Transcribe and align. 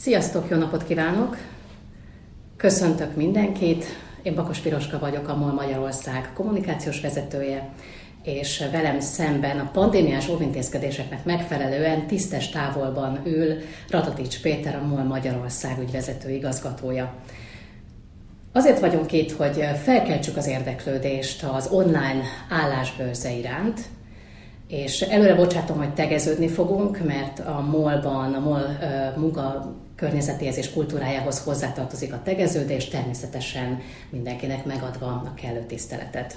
Sziasztok, 0.00 0.50
jó 0.50 0.56
napot 0.56 0.84
kívánok! 0.84 1.36
Köszöntök 2.56 3.16
mindenkit! 3.16 3.84
Én 4.22 4.34
Bakos 4.34 4.58
Piroska 4.58 4.98
vagyok, 4.98 5.28
a 5.28 5.36
MOL 5.36 5.52
Magyarország 5.52 6.30
kommunikációs 6.34 7.00
vezetője, 7.00 7.68
és 8.22 8.64
velem 8.72 9.00
szemben 9.00 9.58
a 9.58 9.70
pandémiás 9.72 10.28
óvintézkedéseknek 10.28 11.24
megfelelően 11.24 12.06
tisztes 12.06 12.48
távolban 12.48 13.20
ül 13.24 13.54
Ratatics 13.90 14.40
Péter, 14.40 14.76
a 14.76 14.86
MOL 14.86 15.02
Magyarország 15.02 15.78
ügyvezető 15.78 16.30
igazgatója. 16.30 17.14
Azért 18.52 18.80
vagyunk 18.80 19.12
itt, 19.12 19.32
hogy 19.32 19.64
felkeltsük 19.82 20.36
az 20.36 20.46
érdeklődést 20.46 21.42
az 21.42 21.68
online 21.70 22.22
állásbőrze 22.50 23.32
iránt, 23.32 23.80
és 24.68 25.00
előre 25.00 25.34
bocsátom, 25.34 25.76
hogy 25.76 25.94
tegeződni 25.94 26.48
fogunk, 26.48 27.04
mert 27.04 27.38
a 27.38 27.60
MOL-ban, 27.70 28.34
a 28.34 28.40
MOL 28.40 28.78
munka 29.16 29.76
környezetéhez 29.98 30.56
és 30.56 30.72
kultúrájához 30.72 31.44
hozzátartozik 31.44 32.12
a 32.12 32.20
tegeződés, 32.24 32.88
természetesen 32.88 33.80
mindenkinek 34.10 34.64
megadva 34.64 35.06
a 35.06 35.34
kellő 35.42 35.64
tiszteletet. 35.66 36.36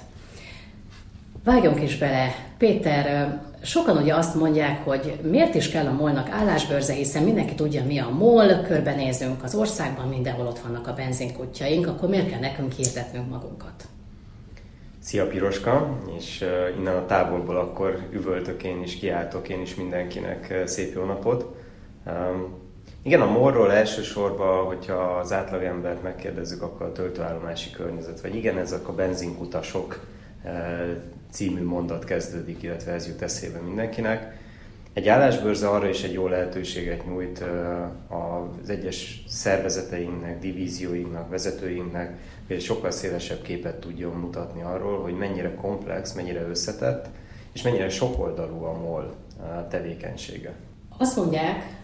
Vágjunk 1.44 1.82
is 1.82 1.98
bele. 1.98 2.34
Péter, 2.58 3.40
sokan 3.62 3.96
ugye 3.96 4.14
azt 4.14 4.34
mondják, 4.34 4.84
hogy 4.84 5.18
miért 5.22 5.54
is 5.54 5.68
kell 5.68 5.86
a 5.86 5.92
molnak 5.92 6.30
állásbőrze, 6.30 6.92
hiszen 6.92 7.22
mindenki 7.22 7.54
tudja, 7.54 7.84
mi 7.84 7.98
a 7.98 8.08
mol, 8.08 8.62
körbenézünk 8.62 9.42
az 9.42 9.54
országban, 9.54 10.08
mindenhol 10.08 10.46
ott 10.46 10.58
vannak 10.58 10.86
a 10.86 10.94
benzinkutyaink, 10.94 11.86
akkor 11.86 12.08
miért 12.08 12.30
kell 12.30 12.40
nekünk 12.40 12.72
hirdetnünk 12.72 13.30
magunkat? 13.30 13.84
Szia 14.98 15.26
Piroska, 15.26 15.98
és 16.18 16.44
innen 16.78 16.96
a 16.96 17.06
távolból 17.06 17.56
akkor 17.56 18.08
üvöltök 18.12 18.62
én 18.62 18.82
is, 18.82 18.98
kiáltok 18.98 19.48
én 19.48 19.60
is 19.60 19.74
mindenkinek 19.74 20.62
szép 20.66 20.94
jó 20.94 21.04
napot. 21.04 21.56
Igen, 23.04 23.20
a 23.20 23.30
morról 23.30 23.72
elsősorban, 23.72 24.64
hogyha 24.64 24.94
az 24.94 25.32
embert 25.32 26.02
megkérdezzük, 26.02 26.62
akkor 26.62 26.86
a 26.86 26.92
töltőállomási 26.92 27.70
környezet, 27.70 28.20
vagy 28.20 28.34
igen, 28.34 28.58
ezek 28.58 28.88
a 28.88 28.94
benzinkutasok 28.94 30.06
című 31.30 31.64
mondat 31.64 32.04
kezdődik, 32.04 32.62
illetve 32.62 32.92
ez 32.92 33.06
jut 33.06 33.22
eszébe 33.22 33.58
mindenkinek. 33.58 34.40
Egy 34.92 35.08
állásbőrze 35.08 35.68
arra 35.68 35.88
is 35.88 36.02
egy 36.02 36.12
jó 36.12 36.28
lehetőséget 36.28 37.06
nyújt 37.06 37.44
az 38.08 38.68
egyes 38.68 39.24
szervezeteinknek, 39.28 40.38
divízióinknak, 40.38 41.30
vezetőinknek, 41.30 42.18
hogy 42.46 42.56
egy 42.56 42.62
sokkal 42.62 42.90
szélesebb 42.90 43.42
képet 43.42 43.80
tudjon 43.80 44.12
mutatni 44.12 44.62
arról, 44.62 45.02
hogy 45.02 45.16
mennyire 45.16 45.54
komplex, 45.54 46.12
mennyire 46.12 46.46
összetett, 46.48 47.08
és 47.52 47.62
mennyire 47.62 47.88
sokoldalú 47.88 48.62
a 48.62 48.72
MOL 48.72 49.14
tevékenysége. 49.68 50.52
Azt 50.98 51.16
mondják, 51.16 51.80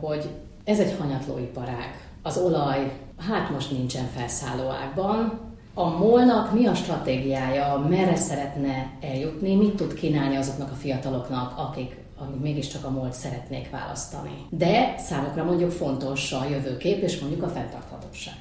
hogy 0.00 0.28
ez 0.64 0.80
egy 0.80 0.96
hanyatlóiparág. 0.98 2.08
Az 2.22 2.36
olaj, 2.38 2.92
hát 3.18 3.50
most 3.50 3.70
nincsen 3.70 4.04
felszállóágban, 4.04 5.40
a 5.74 5.88
molnak 5.88 6.52
mi 6.52 6.66
a 6.66 6.74
stratégiája, 6.74 7.86
merre 7.88 8.16
szeretne 8.16 8.90
eljutni, 9.00 9.56
mit 9.56 9.76
tud 9.76 9.94
kínálni 9.94 10.36
azoknak 10.36 10.70
a 10.70 10.74
fiataloknak, 10.74 11.58
akik 11.58 11.96
amik 12.18 12.40
mégiscsak 12.40 12.84
a 12.84 12.90
molt 12.90 13.12
szeretnék 13.12 13.70
választani. 13.70 14.46
De 14.50 14.94
számukra 14.98 15.44
mondjuk 15.44 15.70
fontos 15.70 16.32
a 16.32 16.44
jövőkép 16.50 17.02
és 17.02 17.20
mondjuk 17.20 17.42
a 17.42 17.48
fenntarthatóság. 17.48 18.34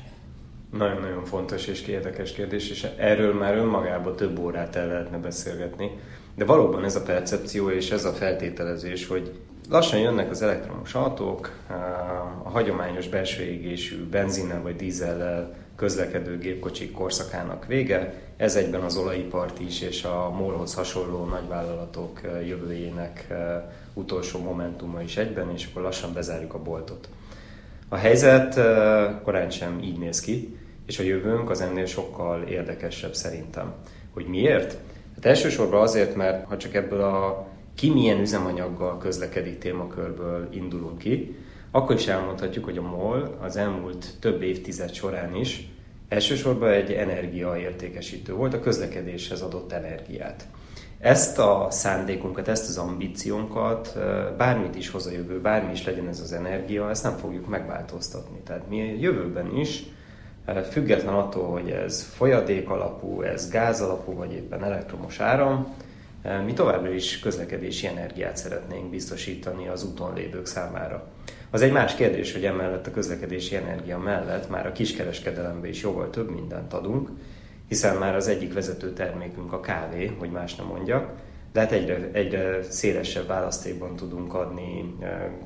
Nagyon-nagyon 0.72 1.26
fontos 1.26 1.68
és 1.68 1.82
érdekes 1.82 2.32
kérdés, 2.32 2.70
és 2.70 2.88
erről 2.98 3.34
már 3.34 3.58
önmagában 3.58 4.16
több 4.16 4.40
órát 4.40 4.76
el 4.76 4.88
lehetne 4.88 5.18
beszélgetni. 5.18 5.92
De 6.36 6.46
valóban 6.46 6.84
ez 6.84 6.96
a 6.96 7.02
percepció 7.02 7.70
és 7.70 7.92
ez 7.92 8.06
a 8.06 8.12
feltételezés, 8.12 9.08
hogy 9.08 9.40
lassan 9.70 10.00
jönnek 10.00 10.30
az 10.30 10.42
elektromos 10.42 10.94
autók, 10.94 11.52
a 12.44 12.50
hagyományos 12.50 13.08
belső 13.08 13.44
égésű 13.44 14.10
benzinnel 14.10 14.62
vagy 14.62 14.76
dízellel 14.76 15.56
közlekedő 15.76 16.38
gépkocsik 16.38 16.92
korszakának 16.92 17.66
vége, 17.66 18.14
ez 18.38 18.56
egyben 18.56 18.82
az 18.82 18.98
olajipart 18.98 19.60
is 19.60 19.82
és 19.82 20.04
a 20.04 20.30
MOL-hoz 20.30 20.74
hasonló 20.74 21.26
nagyvállalatok 21.26 22.22
jövőjének 22.48 23.28
utolsó 23.94 24.40
momentuma 24.40 25.02
is 25.02 25.18
egyben, 25.18 25.52
és 25.54 25.68
akkor 25.70 25.82
lassan 25.82 26.14
bezárjuk 26.14 26.54
a 26.54 26.62
boltot. 26.62 27.10
A 27.90 27.96
helyzet 27.96 28.54
korán 29.24 29.50
sem 29.50 29.80
így 29.84 29.98
néz 29.98 30.20
ki, 30.20 30.58
és 30.86 31.00
a 31.00 31.04
jövőnk 31.04 31.50
az 31.50 31.62
ennél 31.62 31.86
sokkal 31.86 32.42
érdekesebb 32.42 33.14
szerintem. 33.14 33.74
Hogy 34.14 34.26
miért? 34.26 34.78
Hát 35.16 35.26
elsősorban 35.26 35.82
azért, 35.82 36.16
mert 36.16 36.48
ha 36.48 36.58
csak 36.58 36.74
ebből 36.74 37.02
a 37.02 37.48
ki 37.76 37.90
milyen 37.90 38.20
üzemanyaggal 38.20 38.98
közlekedik 38.98 39.58
témakörből 39.58 40.48
indulunk 40.52 40.98
ki, 40.98 41.36
akkor 41.72 41.96
is 41.96 42.08
elmondhatjuk, 42.08 42.66
hogy 42.66 42.78
a 42.78 42.82
MOL 42.82 43.38
az 43.42 43.56
elmúlt 43.56 44.06
több 44.20 44.42
évtized 44.42 44.94
során 44.94 45.36
is 45.36 45.70
elsősorban 46.10 46.70
egy 46.70 46.92
energiaértékesítő 46.92 48.34
volt, 48.34 48.54
a 48.54 48.60
közlekedéshez 48.60 49.42
adott 49.42 49.72
energiát. 49.72 50.48
Ezt 51.00 51.40
a 51.40 51.68
szándékunkat, 51.70 52.48
ezt 52.48 52.70
az 52.70 52.78
ambíciónkat, 52.78 53.98
bármit 54.38 54.76
is 54.76 54.90
hoz 54.90 55.06
a 55.06 55.12
jövő, 55.12 55.42
bármi 55.42 55.72
is 55.72 55.86
legyen 55.86 56.08
ez 56.08 56.20
az 56.20 56.34
energia, 56.34 56.90
ezt 56.90 57.04
nem 57.04 57.18
fogjuk 57.18 57.48
megváltoztatni. 57.48 58.40
Tehát 58.44 58.70
mi 58.70 58.78
jövőben 59.00 59.56
is, 59.56 59.84
független 60.70 61.14
attól, 61.14 61.52
hogy 61.52 61.70
ez 61.70 62.04
folyadék 62.04 62.70
alapú, 62.70 63.22
ez 63.22 63.50
gáz 63.50 63.82
alapú, 63.82 64.14
vagy 64.14 64.32
éppen 64.32 64.64
elektromos 64.64 65.20
áram, 65.20 65.74
mi 66.46 66.54
továbbra 66.54 66.92
is 66.92 67.20
közlekedési 67.20 67.88
energiát 67.88 68.38
szeretnénk 68.38 68.90
biztosítani 68.90 69.68
az 69.68 69.84
úton 69.84 70.14
lévők 70.14 70.46
számára. 70.46 71.08
Az 71.52 71.62
egy 71.62 71.72
más 71.72 71.96
kérdés, 71.96 72.34
hogy 72.34 72.46
emellett 72.46 72.88
a 72.88 72.92
közlekedési 72.92 73.56
energia 73.56 73.98
mellett 73.98 74.50
már 74.50 74.68
a 74.68 74.72
kiskereskedelembe 74.72 75.68
is 75.68 75.82
jóval 75.82 76.10
több 76.10 76.32
mindent 76.32 76.74
adunk, 76.74 77.10
hiszen 77.68 77.98
már 77.98 78.16
az 78.16 78.28
egyik 78.28 78.54
vezető 78.54 78.94
termékünk 78.94 79.54
a 79.54 79.60
kávé, 79.60 80.16
hogy 80.20 80.32
más 80.32 80.56
nem 80.56 80.66
mondjak, 80.66 81.12
de 81.54 81.60
hát 81.60 81.72
egyre, 81.72 82.10
egyre 82.12 82.64
szélesebb 82.64 83.28
választékban 83.28 83.96
tudunk 83.96 84.34
adni 84.34 84.96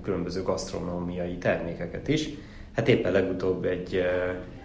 különböző 0.04 0.44
gasztronómiai 0.44 1.38
termékeket 1.38 2.08
is. 2.08 2.30
Hát 2.76 2.88
éppen 2.88 3.12
legutóbb 3.12 3.66
egy, 3.66 4.02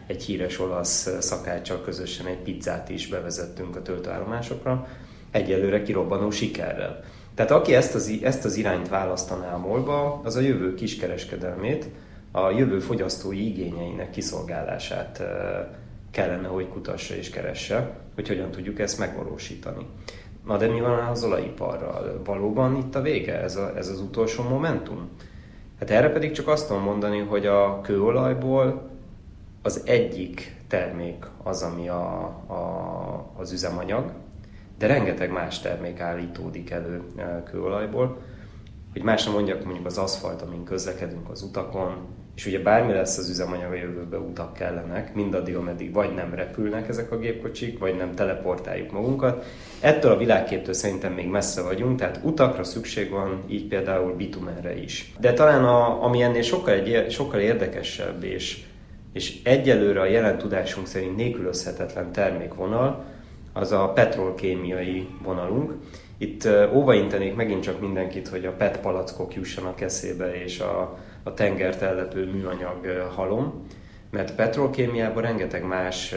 egy 0.06 0.22
híres 0.22 0.60
olasz 0.60 1.16
szakáccsal 1.20 1.80
közösen 1.80 2.26
egy 2.26 2.38
pizzát 2.38 2.88
is 2.88 3.08
bevezettünk 3.08 3.76
a 3.76 3.82
töltőállomásokra, 3.82 4.88
egyelőre 5.34 5.82
kirobbanó 5.82 6.30
sikerrel. 6.30 7.04
Tehát 7.34 7.50
aki 7.50 7.74
ezt 7.74 7.94
az, 7.94 8.18
ezt 8.22 8.44
az 8.44 8.56
irányt 8.56 8.88
választaná 8.88 9.54
a 9.54 9.58
molba, 9.58 10.20
az 10.24 10.36
a 10.36 10.40
jövő 10.40 10.74
kiskereskedelmét, 10.74 11.88
a 12.30 12.50
jövő 12.50 12.78
fogyasztói 12.78 13.46
igényeinek 13.46 14.10
kiszolgálását 14.10 15.22
kellene, 16.10 16.48
hogy 16.48 16.68
kutassa 16.68 17.14
és 17.14 17.30
keresse, 17.30 17.90
hogy 18.14 18.28
hogyan 18.28 18.50
tudjuk 18.50 18.78
ezt 18.78 18.98
megvalósítani. 18.98 19.86
Na 20.46 20.56
de 20.56 20.66
mi 20.66 20.80
van 20.80 20.98
az 20.98 21.24
olajiparral? 21.24 22.20
Valóban 22.24 22.76
itt 22.76 22.94
a 22.94 23.00
vége? 23.02 23.40
Ez, 23.40 23.56
a, 23.56 23.76
ez 23.76 23.88
az 23.88 24.00
utolsó 24.00 24.42
momentum? 24.42 25.08
Hát 25.78 25.90
erre 25.90 26.10
pedig 26.10 26.32
csak 26.32 26.48
azt 26.48 26.66
tudom 26.66 26.82
mondani, 26.82 27.18
hogy 27.18 27.46
a 27.46 27.80
kőolajból 27.80 28.90
az 29.62 29.82
egyik 29.84 30.56
termék 30.68 31.26
az, 31.42 31.62
ami 31.62 31.88
a, 31.88 32.22
a, 32.46 33.32
az 33.36 33.52
üzemanyag, 33.52 34.12
de 34.78 34.86
rengeteg 34.86 35.30
más 35.30 35.60
termék 35.60 36.00
állítódik 36.00 36.70
elő 36.70 37.02
eh, 37.16 37.26
kőolajból. 37.50 38.18
Hogy 38.92 39.02
más 39.02 39.24
nem 39.24 39.32
mondjak, 39.32 39.64
mondjuk 39.64 39.86
az 39.86 39.98
aszfalt, 39.98 40.42
amin 40.42 40.64
közlekedünk 40.64 41.30
az 41.30 41.42
utakon, 41.42 42.06
és 42.34 42.46
ugye 42.46 42.62
bármi 42.62 42.92
lesz 42.92 43.18
az 43.18 43.28
üzemanyag 43.28 43.72
a 43.72 43.74
jövőben 43.74 44.20
utak 44.20 44.52
kellenek, 44.52 45.14
mindaddig, 45.14 45.56
ameddig 45.56 45.92
vagy 45.92 46.14
nem 46.14 46.34
repülnek 46.34 46.88
ezek 46.88 47.12
a 47.12 47.18
gépkocsik, 47.18 47.78
vagy 47.78 47.96
nem 47.96 48.14
teleportáljuk 48.14 48.92
magunkat. 48.92 49.44
Ettől 49.80 50.12
a 50.12 50.16
világképtől 50.16 50.74
szerintem 50.74 51.12
még 51.12 51.28
messze 51.28 51.62
vagyunk, 51.62 51.98
tehát 51.98 52.20
utakra 52.22 52.64
szükség 52.64 53.10
van, 53.10 53.42
így 53.48 53.68
például 53.68 54.14
bitumenre 54.16 54.82
is. 54.82 55.12
De 55.20 55.32
talán 55.32 55.64
a, 55.64 56.04
ami 56.04 56.22
ennél 56.22 56.42
sokkal, 56.42 56.74
egy, 56.74 57.10
sokkal 57.10 57.40
érdekesebb, 57.40 58.24
és, 58.24 58.64
és 59.12 59.40
egyelőre 59.42 60.00
a 60.00 60.06
jelen 60.06 60.38
tudásunk 60.38 60.86
szerint 60.86 61.16
nélkülözhetetlen 61.16 62.12
termékvonal, 62.12 63.04
az 63.54 63.72
a 63.72 63.88
petrolkémiai 63.88 65.08
vonalunk. 65.22 65.72
Itt 66.18 66.48
óvaintenék 66.72 67.34
megint 67.34 67.62
csak 67.62 67.80
mindenkit, 67.80 68.28
hogy 68.28 68.46
a 68.46 68.52
PET 68.52 68.80
palackok 68.80 69.34
jussanak 69.34 69.80
eszébe, 69.80 70.42
és 70.42 70.60
a, 70.60 70.98
a 71.22 71.34
tengert 71.34 71.82
ellepő 71.82 72.30
műanyag 72.30 73.08
halom, 73.14 73.66
mert 74.10 74.34
petrolkémiában 74.34 75.22
rengeteg 75.22 75.66
más 75.66 76.14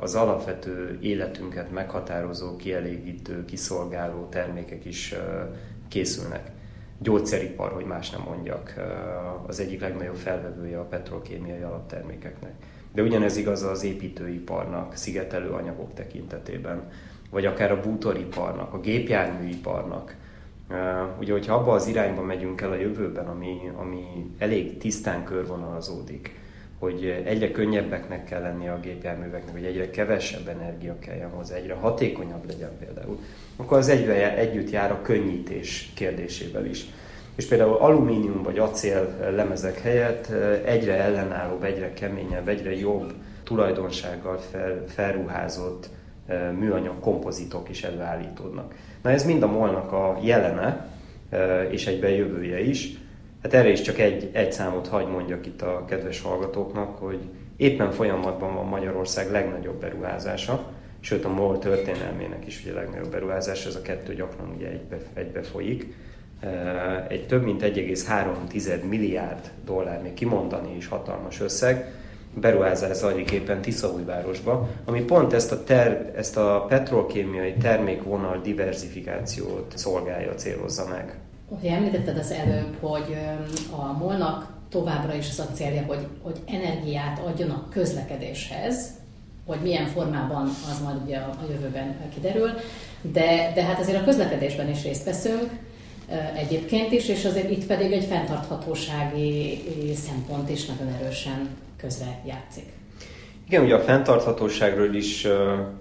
az 0.00 0.14
alapvető 0.14 0.98
életünket 1.00 1.70
meghatározó, 1.70 2.56
kielégítő, 2.56 3.44
kiszolgáló 3.44 4.28
termékek 4.30 4.84
is 4.84 5.14
készülnek. 5.88 6.50
Gyógyszeripar, 6.98 7.72
hogy 7.72 7.84
más 7.84 8.10
nem 8.10 8.20
mondjak, 8.20 8.74
az 9.46 9.60
egyik 9.60 9.80
legnagyobb 9.80 10.16
felvevője 10.16 10.78
a 10.78 10.84
petrolkémiai 10.84 11.62
alaptermékeknek. 11.62 12.52
De 12.96 13.02
ugyanez 13.02 13.36
igaz 13.36 13.62
az 13.62 13.84
építőiparnak, 13.84 14.94
szigetelő 14.94 15.50
anyagok 15.50 15.94
tekintetében, 15.94 16.90
vagy 17.30 17.46
akár 17.46 17.72
a 17.72 17.80
bútoriparnak, 17.80 18.72
a 18.72 18.80
gépjárműiparnak, 18.80 20.14
Ugye, 21.20 21.32
hogyha 21.32 21.54
abba 21.54 21.72
az 21.72 21.86
irányba 21.86 22.22
megyünk 22.22 22.60
el 22.60 22.70
a 22.70 22.76
jövőben, 22.76 23.26
ami, 23.26 23.70
ami 23.76 24.04
elég 24.38 24.78
tisztán 24.78 25.24
körvonalazódik, 25.24 26.34
hogy 26.78 27.22
egyre 27.24 27.50
könnyebbeknek 27.50 28.24
kell 28.24 28.40
lenni 28.40 28.68
a 28.68 28.80
gépjárműveknek, 28.80 29.52
hogy 29.52 29.64
egyre 29.64 29.90
kevesebb 29.90 30.48
energia 30.48 30.98
kelljen 30.98 31.30
hozzá, 31.30 31.54
egyre 31.54 31.74
hatékonyabb 31.74 32.46
legyen 32.46 32.70
például, 32.78 33.18
akkor 33.56 33.78
az 33.78 33.88
egyre 33.88 34.36
együtt 34.36 34.70
jár 34.70 34.90
a 34.90 35.02
könnyítés 35.02 35.90
kérdésével 35.94 36.66
is. 36.66 36.86
És 37.36 37.46
például 37.46 37.76
alumínium 37.76 38.42
vagy 38.42 38.58
acél 38.58 39.16
lemezek 39.34 39.80
helyett 39.80 40.26
egyre 40.64 40.94
ellenállóbb, 40.94 41.62
egyre 41.62 41.92
keményebb, 41.92 42.48
egyre 42.48 42.76
jobb 42.76 43.12
tulajdonsággal 43.44 44.38
fel, 44.38 44.84
felruházott 44.86 45.88
műanyag 46.58 47.00
kompozitok 47.00 47.68
is 47.68 47.82
előállítódnak. 47.82 48.74
Na 49.02 49.10
ez 49.10 49.24
mind 49.24 49.42
a 49.42 49.46
molnak 49.46 49.92
a 49.92 50.18
jelene, 50.22 50.88
és 51.70 51.86
egyben 51.86 52.10
jövője 52.10 52.60
is. 52.60 52.98
Hát 53.42 53.54
erre 53.54 53.68
is 53.68 53.80
csak 53.80 53.98
egy, 53.98 54.30
egy 54.32 54.52
számot 54.52 54.88
hagy 54.88 55.06
mondjak 55.06 55.46
itt 55.46 55.62
a 55.62 55.84
kedves 55.84 56.20
hallgatóknak, 56.20 56.98
hogy 56.98 57.20
éppen 57.56 57.90
folyamatban 57.90 58.54
van 58.54 58.66
Magyarország 58.66 59.30
legnagyobb 59.30 59.80
beruházása, 59.80 60.72
sőt 61.00 61.24
a 61.24 61.28
MOL 61.28 61.58
történelmének 61.58 62.46
is 62.46 62.62
ugye 62.64 62.72
legnagyobb 62.72 63.10
beruházás, 63.10 63.66
ez 63.66 63.74
a 63.74 63.82
kettő 63.82 64.14
gyakran 64.14 64.52
ugye 64.56 64.68
egybe, 64.68 64.96
egybe 65.14 65.42
folyik. 65.42 65.94
Egy 67.08 67.26
több 67.26 67.44
mint 67.44 67.62
1,3 67.62 68.88
milliárd 68.88 69.50
dollár, 69.64 70.02
még 70.02 70.14
kimondani 70.14 70.76
is 70.76 70.86
hatalmas 70.86 71.40
összeg, 71.40 71.92
beruházás 72.40 72.96
zajlik 72.96 73.30
éppen 73.30 73.60
Tiszaújvárosba, 73.60 74.68
ami 74.84 75.00
pont 75.00 75.32
ezt 75.32 75.52
a, 75.52 75.64
ter, 75.64 76.12
ezt 76.16 76.36
a 76.36 76.64
petrolkémiai 76.68 77.52
termékvonal 77.52 78.40
diversifikációt 78.42 79.72
szolgálja, 79.76 80.34
célozza 80.34 80.86
meg. 80.88 81.18
Ugye 81.48 81.72
említetted 81.72 82.18
az 82.18 82.30
előbb, 82.30 82.76
hogy 82.80 83.16
a 83.70 83.98
molnak 83.98 84.54
továbbra 84.68 85.14
is 85.14 85.28
az 85.28 85.38
a 85.38 85.54
célja, 85.54 85.82
hogy, 85.82 86.06
hogy 86.22 86.36
energiát 86.46 87.18
adjon 87.18 87.50
a 87.50 87.68
közlekedéshez, 87.70 88.90
hogy 89.46 89.58
milyen 89.62 89.86
formában 89.86 90.46
az 90.70 90.82
majd 90.84 90.96
ugye 91.04 91.16
a 91.16 91.36
jövőben 91.50 91.96
kiderül, 92.14 92.50
de, 93.00 93.52
de 93.54 93.62
hát 93.62 93.80
azért 93.80 94.00
a 94.00 94.04
közlekedésben 94.04 94.68
is 94.68 94.82
részt 94.82 95.04
veszünk, 95.04 95.50
egyébként 96.36 96.92
is, 96.92 97.08
és 97.08 97.24
azért 97.24 97.50
itt 97.50 97.66
pedig 97.66 97.92
egy 97.92 98.04
fenntarthatósági 98.04 99.62
szempont 99.94 100.50
is 100.50 100.66
nagyon 100.66 100.94
erősen 101.00 101.48
közre 101.76 102.20
játszik. 102.26 102.64
Igen, 103.48 103.64
ugye 103.64 103.74
a 103.74 103.80
fenntarthatóságról 103.80 104.94
is 104.94 105.26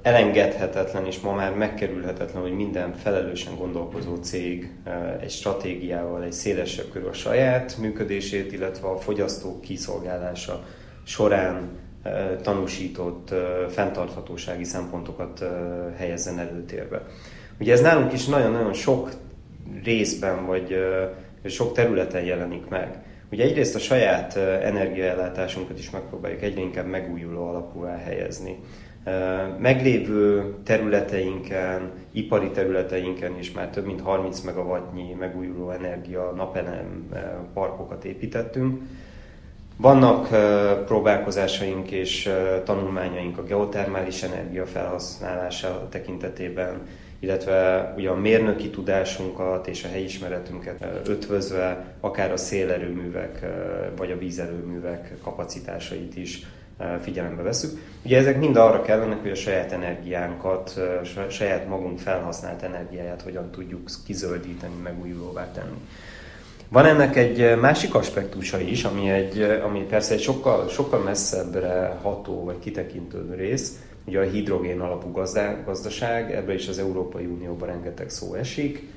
elengedhetetlen, 0.02 1.06
és 1.06 1.20
ma 1.20 1.34
már 1.34 1.54
megkerülhetetlen, 1.54 2.42
hogy 2.42 2.56
minden 2.56 2.96
felelősen 2.96 3.56
gondolkozó 3.58 4.16
cég 4.16 4.72
egy 5.22 5.32
stratégiával, 5.32 6.24
egy 6.24 6.34
szélesebb 6.34 6.90
körül 6.92 7.08
a 7.08 7.14
saját 7.14 7.78
működését, 7.78 8.52
illetve 8.52 8.88
a 8.88 8.98
fogyasztók 8.98 9.62
kiszolgálása 9.62 10.64
során 11.04 11.70
tanúsított 12.42 13.34
fenntarthatósági 13.70 14.64
szempontokat 14.64 15.46
helyezzen 15.98 16.40
előtérbe. 16.40 17.02
Ugye 17.60 17.74
ez 17.74 17.82
nálunk 17.82 18.14
is 18.14 18.26
nagyon-nagyon 18.26 18.74
sok 18.74 19.12
részben, 19.84 20.46
vagy 20.46 20.78
sok 21.46 21.74
területen 21.74 22.24
jelenik 22.24 22.68
meg. 22.68 23.04
Ugye 23.32 23.44
egyrészt 23.44 23.76
a 23.76 23.80
saját 23.80 24.36
energiaellátásunkat 24.64 25.80
is 25.80 25.90
megpróbáljuk 25.90 26.42
egyre 26.42 26.62
inkább 26.62 26.88
megújuló 26.88 27.48
alapú 27.48 27.82
helyezni. 27.82 28.60
Meglévő 29.60 30.54
területeinken, 30.64 31.92
ipari 32.12 32.50
területeinken 32.50 33.38
is 33.38 33.52
már 33.52 33.70
több 33.70 33.86
mint 33.86 34.02
30 34.02 34.42
megawattnyi 34.42 35.14
megújuló 35.20 35.70
energia 35.70 36.34
napelem 36.36 37.10
parkokat 37.54 38.06
építettünk. 38.06 38.82
Vannak 39.78 40.28
próbálkozásaink 40.86 41.92
és 41.92 42.30
tanulmányaink 42.64 43.38
a 43.38 43.44
geotermális 43.44 44.24
energia 44.24 44.66
felhasználása 44.66 45.88
tekintetében, 45.90 46.88
illetve 47.26 47.94
ugye 47.98 48.10
a 48.10 48.16
mérnöki 48.16 48.70
tudásunkat 48.70 49.68
és 49.68 49.84
a 49.84 49.88
helyismeretünket 49.88 50.86
ötvözve 51.08 51.86
akár 52.00 52.32
a 52.32 52.38
szélerőművek 52.38 53.46
vagy 53.98 54.12
a 54.12 54.18
vízerőművek 54.18 55.14
kapacitásait 55.24 56.18
is 56.18 56.46
figyelembe 57.02 57.42
veszük. 57.42 57.80
Ugye 58.04 58.18
ezek 58.18 58.40
mind 58.40 58.56
arra 58.56 58.82
kellenek, 58.82 59.22
hogy 59.22 59.32
a 59.32 59.36
saját 59.36 59.72
energiánkat, 59.72 60.80
saját 61.30 61.68
magunk 61.68 62.00
felhasznált 62.00 62.62
energiáját 62.62 63.22
hogyan 63.22 63.52
tudjuk 63.52 63.90
kizöldíteni, 64.06 64.76
megújulóvá 64.84 65.52
tenni. 65.52 65.78
Van 66.70 66.86
ennek 66.86 67.16
egy 67.16 67.60
másik 67.60 67.96
aspektusa 67.96 68.60
is, 68.60 68.84
ami, 68.84 69.10
egy, 69.10 69.42
ami 69.42 69.80
persze 69.80 70.14
egy 70.14 70.22
sokkal, 70.22 70.68
sokkal 70.68 71.00
messzebbre 71.00 72.00
ható 72.02 72.44
vagy 72.44 72.60
kitekintő 72.60 73.34
rész, 73.36 73.80
ugye 74.08 74.20
a 74.20 74.24
hidrogén 74.24 74.80
alapú 74.80 75.12
gazdaság, 75.66 76.32
ebbe 76.32 76.54
is 76.54 76.68
az 76.68 76.80
Európai 76.80 77.26
Unióban 77.26 77.68
rengeteg 77.68 78.10
szó 78.10 78.34
esik. 78.34 78.94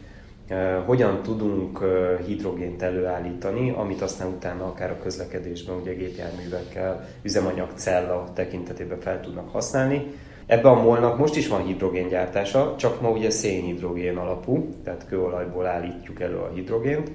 Hogyan 0.87 1.23
tudunk 1.23 1.85
hidrogént 2.27 2.83
előállítani, 2.83 3.71
amit 3.71 4.03
aztán 4.03 4.29
utána 4.29 4.65
akár 4.65 4.91
a 4.91 4.99
közlekedésben, 5.03 5.77
ugye 5.77 5.93
gépjárművekkel, 5.93 7.09
üzemanyagcella 7.23 8.31
tekintetében 8.35 9.01
fel 9.01 9.21
tudnak 9.21 9.51
használni. 9.51 10.07
Ebben 10.47 10.73
a 10.73 10.83
molnak 10.83 11.19
most 11.19 11.37
is 11.37 11.49
van 11.49 11.65
hidrogéngyártása, 11.65 12.75
csak 12.79 13.01
ma 13.01 13.11
ugye 13.11 13.31
szénhidrogén 13.31 14.17
alapú, 14.17 14.75
tehát 14.85 15.07
kőolajból 15.09 15.67
állítjuk 15.67 16.21
elő 16.21 16.37
a 16.37 16.51
hidrogént, 16.55 17.11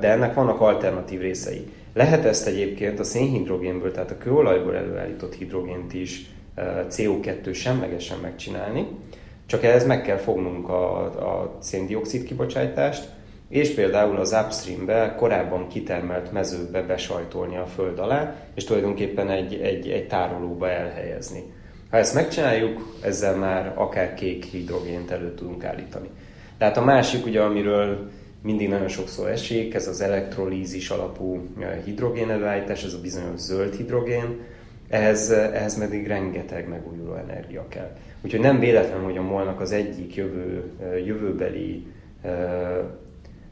de 0.00 0.10
ennek 0.10 0.34
vannak 0.34 0.60
alternatív 0.60 1.20
részei. 1.20 1.72
Lehet 1.94 2.24
ezt 2.24 2.46
egyébként 2.46 2.98
a 2.98 3.04
szénhidrogénből, 3.04 3.92
tehát 3.92 4.10
a 4.10 4.18
kőolajból 4.18 4.76
előállított 4.76 5.34
hidrogént 5.34 5.94
is 5.94 6.30
CO2 6.90 7.54
semlegesen 7.54 8.18
megcsinálni, 8.18 8.86
csak 9.46 9.64
ehhez 9.64 9.86
meg 9.86 10.02
kell 10.02 10.16
fognunk 10.16 10.68
a, 10.68 11.04
a 11.04 11.56
széndiokszid 11.60 12.24
kibocsátást, 12.24 13.08
és 13.48 13.74
például 13.74 14.16
az 14.16 14.36
upstreambe 14.44 15.14
korábban 15.16 15.68
kitermelt 15.68 16.32
mezőbe 16.32 16.82
besajtolni 16.82 17.56
a 17.56 17.66
föld 17.66 17.98
alá, 17.98 18.34
és 18.54 18.64
tulajdonképpen 18.64 19.30
egy, 19.30 19.54
egy, 19.54 19.88
egy 19.88 20.06
tárolóba 20.06 20.70
elhelyezni. 20.70 21.42
Ha 21.90 21.96
ezt 21.96 22.14
megcsináljuk, 22.14 22.98
ezzel 23.02 23.36
már 23.36 23.72
akár 23.74 24.14
kék 24.14 24.44
hidrogént 24.44 25.10
elő 25.10 25.34
tudunk 25.34 25.64
állítani. 25.64 26.08
Tehát 26.58 26.76
a 26.76 26.84
másik, 26.84 27.26
ugye, 27.26 27.42
amiről 27.42 28.10
mindig 28.42 28.68
nagyon 28.68 28.88
sokszor 28.88 29.28
esik, 29.28 29.74
ez 29.74 29.88
az 29.88 30.00
elektrolízis 30.00 30.90
alapú 30.90 31.48
hidrogén 31.84 32.30
előállítás, 32.30 32.84
ez 32.84 32.92
a 32.92 33.00
bizonyos 33.00 33.40
zöld 33.40 33.74
hidrogén, 33.74 34.40
ehhez, 34.88 35.30
ehhez 35.30 35.78
pedig 35.78 36.06
rengeteg 36.06 36.68
megújuló 36.68 37.14
energia 37.14 37.66
kell. 37.68 37.96
Úgyhogy 38.20 38.40
nem 38.40 38.58
véletlen, 38.58 39.00
hogy 39.00 39.16
a 39.16 39.22
molnak 39.22 39.60
az 39.60 39.72
egyik 39.72 40.14
jövő, 40.14 40.72
jövőbeli 41.04 41.86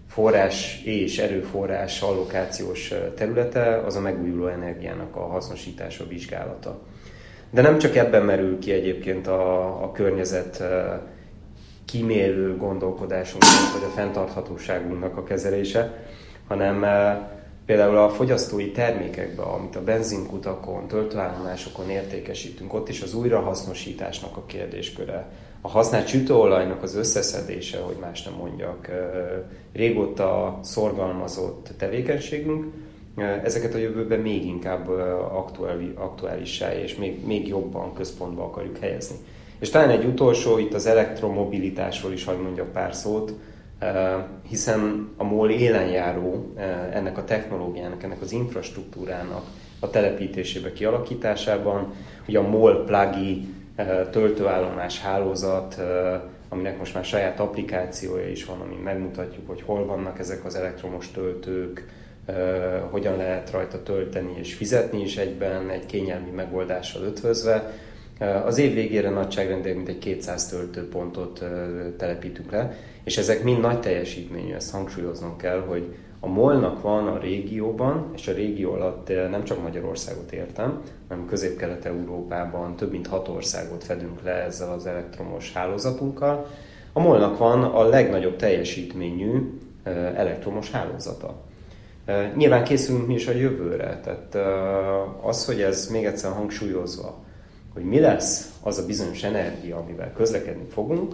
forrás 0.08 0.82
és 0.84 1.18
erőforrás 1.18 2.02
allokációs 2.02 2.92
területe 3.14 3.76
az 3.76 3.96
a 3.96 4.00
megújuló 4.00 4.46
energiának 4.46 5.16
a 5.16 5.26
hasznosítása, 5.26 6.06
vizsgálata. 6.06 6.82
De 7.50 7.62
nem 7.62 7.78
csak 7.78 7.96
ebben 7.96 8.22
merül 8.22 8.58
ki 8.58 8.72
egyébként 8.72 9.26
a, 9.26 9.66
a 9.82 9.92
környezet 9.92 10.62
kimélő 11.84 12.56
gondolkodásunk, 12.56 13.42
vagy 13.72 13.88
a 13.88 13.92
fenntarthatóságunknak 13.94 15.16
a 15.16 15.24
kezelése, 15.24 16.04
hanem 16.46 16.84
például 17.66 17.96
a 17.96 18.08
fogyasztói 18.08 18.70
termékekbe, 18.70 19.42
amit 19.42 19.76
a 19.76 19.82
benzinkutakon, 19.82 20.86
töltőállomásokon 20.86 21.90
értékesítünk, 21.90 22.74
ott 22.74 22.88
is 22.88 23.02
az 23.02 23.14
újrahasznosításnak 23.14 24.36
a 24.36 24.46
kérdésköre, 24.46 25.26
a 25.60 25.68
használt 25.68 26.06
sütőolajnak 26.08 26.82
az 26.82 26.94
összeszedése, 26.94 27.78
hogy 27.78 27.96
más 28.00 28.22
nem 28.22 28.34
mondjak, 28.34 28.90
régóta 29.72 30.58
szorgalmazott 30.62 31.68
tevékenységünk, 31.78 32.64
ezeket 33.42 33.74
a 33.74 33.78
jövőben 33.78 34.20
még 34.20 34.46
inkább 34.46 34.88
aktuálissá 35.94 36.74
és 36.74 36.96
még, 36.96 37.26
még 37.26 37.48
jobban 37.48 37.94
központba 37.94 38.44
akarjuk 38.44 38.78
helyezni. 38.78 39.16
És 39.58 39.70
talán 39.70 39.90
egy 39.90 40.04
utolsó, 40.04 40.58
itt 40.58 40.74
az 40.74 40.86
elektromobilitásról 40.86 42.12
is 42.12 42.24
hagy 42.24 42.40
mondjak 42.40 42.72
pár 42.72 42.94
szót, 42.94 43.32
hiszen 44.48 45.08
a 45.16 45.24
MOL 45.24 45.50
élenjáró 45.50 46.52
ennek 46.92 47.18
a 47.18 47.24
technológiának, 47.24 48.02
ennek 48.02 48.20
az 48.20 48.32
infrastruktúrának 48.32 49.44
a 49.80 49.90
telepítésébe, 49.90 50.72
kialakításában. 50.72 51.94
Ugye 52.28 52.38
a 52.38 52.48
MOL 52.48 52.84
plagi 52.84 53.54
töltőállomás 54.10 55.00
hálózat, 55.00 55.80
aminek 56.48 56.78
most 56.78 56.94
már 56.94 57.04
saját 57.04 57.40
applikációja 57.40 58.28
is 58.28 58.44
van, 58.44 58.60
ami 58.60 58.74
megmutatjuk, 58.84 59.48
hogy 59.48 59.62
hol 59.62 59.86
vannak 59.86 60.18
ezek 60.18 60.44
az 60.44 60.54
elektromos 60.54 61.10
töltők, 61.10 61.88
hogyan 62.90 63.16
lehet 63.16 63.50
rajta 63.50 63.82
tölteni 63.82 64.32
és 64.38 64.54
fizetni 64.54 65.00
is 65.00 65.16
egyben, 65.16 65.70
egy 65.70 65.86
kényelmi 65.86 66.30
megoldással 66.30 67.02
ötvözve. 67.02 67.72
Az 68.44 68.58
év 68.58 68.74
végére 68.74 69.10
nagyságrendileg 69.10 69.76
mintegy 69.76 69.98
200 69.98 70.48
töltőpontot 70.48 71.44
telepítünk 71.96 72.50
le, 72.50 72.76
és 73.04 73.18
ezek 73.18 73.42
mind 73.42 73.60
nagy 73.60 73.80
teljesítményű, 73.80 74.52
ezt 74.54 74.70
hangsúlyoznom 74.70 75.36
kell, 75.36 75.60
hogy 75.60 75.94
a 76.20 76.26
molnak 76.26 76.82
van 76.82 77.06
a 77.06 77.18
régióban, 77.18 78.10
és 78.14 78.28
a 78.28 78.32
régió 78.32 78.72
alatt 78.72 79.08
nem 79.08 79.44
csak 79.44 79.62
Magyarországot 79.62 80.32
értem, 80.32 80.80
hanem 81.08 81.26
Közép-Kelet-Európában 81.26 82.76
több 82.76 82.90
mint 82.90 83.06
hat 83.06 83.28
országot 83.28 83.84
fedünk 83.84 84.22
le 84.22 84.32
ezzel 84.32 84.72
az 84.72 84.86
elektromos 84.86 85.52
hálózatunkkal. 85.52 86.46
A 86.92 87.00
molnak 87.00 87.38
van 87.38 87.62
a 87.62 87.82
legnagyobb 87.82 88.36
teljesítményű 88.36 89.58
elektromos 90.14 90.70
hálózata. 90.70 91.34
Nyilván 92.34 92.64
készülünk 92.64 93.06
mi 93.06 93.14
is 93.14 93.26
a 93.26 93.32
jövőre, 93.32 94.00
tehát 94.00 94.34
az, 95.22 95.46
hogy 95.46 95.60
ez 95.60 95.88
még 95.90 96.04
egyszer 96.04 96.32
hangsúlyozva, 96.32 97.24
hogy 97.76 97.84
mi 97.84 98.00
lesz 98.00 98.52
az 98.62 98.78
a 98.78 98.86
bizonyos 98.86 99.22
energia, 99.22 99.76
amivel 99.76 100.12
közlekedni 100.12 100.64
fogunk, 100.68 101.12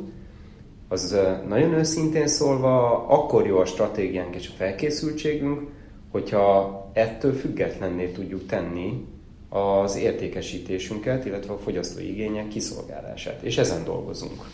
az 0.88 1.16
nagyon 1.48 1.72
őszintén 1.72 2.26
szólva 2.26 3.06
akkor 3.06 3.46
jó 3.46 3.58
a 3.58 3.64
stratégiánk 3.64 4.34
és 4.34 4.48
a 4.48 4.56
felkészültségünk, 4.56 5.70
hogyha 6.10 6.90
ettől 6.92 7.32
függetlenné 7.32 8.06
tudjuk 8.06 8.46
tenni 8.46 9.06
az 9.48 9.96
értékesítésünket, 9.96 11.24
illetve 11.24 11.52
a 11.52 11.58
fogyasztói 11.58 12.10
igények 12.10 12.48
kiszolgálását. 12.48 13.42
És 13.42 13.58
ezen 13.58 13.84
dolgozunk. 13.84 14.44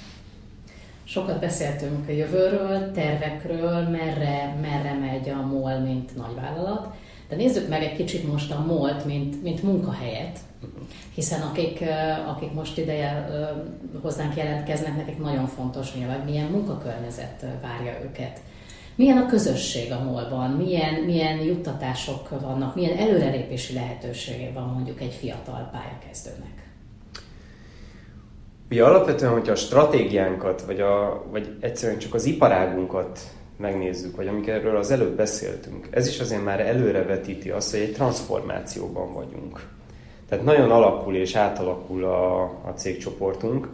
Sokat 1.05 1.41
beszéltünk 1.41 2.09
a 2.09 2.13
jövőről, 2.13 2.91
tervekről, 2.93 3.89
merre, 3.89 4.59
merre 4.61 4.99
megy 5.01 5.29
a 5.29 5.47
MOL, 5.47 5.79
mint 5.79 6.17
nagyvállalat, 6.17 6.95
de 7.29 7.37
nézzük 7.37 7.69
meg 7.69 7.83
egy 7.83 7.97
kicsit 7.97 8.31
most 8.31 8.53
a 8.53 8.65
MOL-t, 8.67 9.05
mint, 9.05 9.43
mint 9.43 9.63
munkahelyet, 9.63 10.39
hiszen 11.15 11.41
akik, 11.41 11.85
akik 12.29 12.53
most 12.53 12.79
ideje 12.79 13.29
hozzánk 14.03 14.37
jelentkeznek, 14.37 14.97
nekik 14.97 15.19
nagyon 15.19 15.47
fontos 15.47 15.95
nyilván, 15.95 16.21
milyen 16.21 16.51
munkakörnyezet 16.51 17.45
várja 17.63 17.93
őket. 18.03 18.41
Milyen 18.95 19.17
a 19.17 19.27
közösség 19.27 19.93
a 19.93 20.03
MOL-ban, 20.03 20.51
milyen, 20.51 20.95
milyen 20.95 21.39
juttatások 21.39 22.41
vannak, 22.41 22.75
milyen 22.75 22.99
előrelépési 22.99 23.75
lehetősége 23.75 24.51
van 24.53 24.69
mondjuk 24.69 25.01
egy 25.01 25.13
fiatal 25.13 25.69
pályakezdőnek? 25.73 26.69
Ugye 28.71 28.85
alapvetően, 28.85 29.33
hogyha 29.33 29.53
a 29.53 29.57
stratégiánkat, 29.57 30.63
vagy, 30.63 30.81
a, 30.81 31.25
vagy 31.31 31.57
egyszerűen 31.61 31.99
csak 31.99 32.15
az 32.15 32.25
iparágunkat 32.25 33.21
megnézzük, 33.59 34.17
vagy 34.17 34.27
amikről 34.27 34.77
az 34.77 34.91
előbb 34.91 35.17
beszéltünk, 35.17 35.89
ez 35.91 36.09
is 36.09 36.21
azért 36.21 36.45
már 36.45 36.61
előrevetíti 36.61 37.51
azt, 37.51 37.71
hogy 37.71 37.81
egy 37.81 37.93
transformációban 37.93 39.13
vagyunk. 39.13 39.67
Tehát 40.29 40.45
nagyon 40.45 40.71
alakul 40.71 41.15
és 41.15 41.35
átalakul 41.35 42.05
a, 42.05 42.43
a 42.43 42.73
cégcsoportunk, 42.77 43.69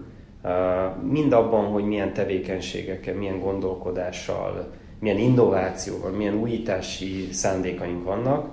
mind 1.10 1.32
abban, 1.32 1.64
hogy 1.64 1.84
milyen 1.84 2.12
tevékenységekkel, 2.12 3.14
milyen 3.14 3.40
gondolkodással, 3.40 4.72
milyen 4.98 5.18
innovációval, 5.18 6.10
milyen 6.10 6.34
újítási 6.34 7.28
szándékaink 7.32 8.04
vannak, 8.04 8.48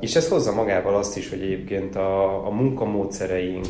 és 0.00 0.16
ez 0.16 0.28
hozza 0.28 0.52
magával 0.52 0.94
azt 0.94 1.16
is, 1.16 1.30
hogy 1.30 1.40
egyébként 1.40 1.96
a, 1.96 2.46
a 2.46 2.50
munkamódszereink, 2.50 3.66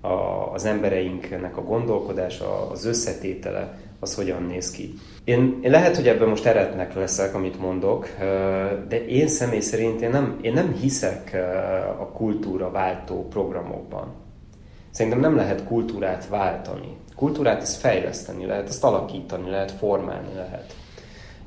a, 0.00 0.52
az 0.52 0.64
embereinknek 0.64 1.56
a 1.56 1.62
gondolkodása, 1.62 2.70
az 2.70 2.84
összetétele, 2.84 3.78
az 4.04 4.14
hogyan 4.14 4.42
néz 4.42 4.70
ki. 4.70 4.94
Én, 5.24 5.58
én 5.62 5.70
lehet, 5.70 5.96
hogy 5.96 6.08
ebben 6.08 6.28
most 6.28 6.46
eretnek 6.46 6.94
leszek, 6.94 7.34
amit 7.34 7.60
mondok, 7.60 8.08
de 8.88 9.06
én 9.06 9.28
személy 9.28 9.60
szerint 9.60 10.00
én 10.00 10.10
nem, 10.10 10.38
én 10.42 10.52
nem 10.52 10.72
hiszek 10.72 11.36
a 11.98 12.06
kultúra 12.06 12.70
váltó 12.70 13.26
programokban. 13.28 14.14
Szerintem 14.90 15.20
nem 15.20 15.36
lehet 15.36 15.64
kultúrát 15.64 16.28
váltani. 16.28 16.96
Kultúrát 17.16 17.62
is 17.62 17.76
fejleszteni 17.76 18.46
lehet, 18.46 18.68
azt 18.68 18.84
alakítani 18.84 19.50
lehet, 19.50 19.70
formálni 19.70 20.34
lehet. 20.34 20.74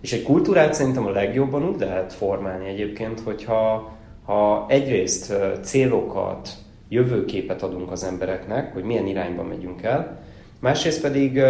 És 0.02 0.14
egy 0.14 0.24
kultúrát 0.24 0.74
szerintem 0.74 1.06
a 1.06 1.12
legjobban 1.12 1.70
úgy 1.70 1.80
lehet 1.80 2.14
formálni 2.14 2.68
egyébként, 2.68 3.20
hogyha 3.20 3.92
ha 4.26 4.66
egyrészt 4.70 5.34
célokat, 5.62 6.50
jövőképet 6.90 7.64
adunk 7.64 7.92
az 7.92 8.04
embereknek, 8.04 8.74
hogy 8.74 8.84
milyen 8.84 9.08
irányba 9.08 9.44
megyünk 9.44 9.82
el, 9.82 10.20
Másrészt 10.60 11.02
pedig, 11.02 11.42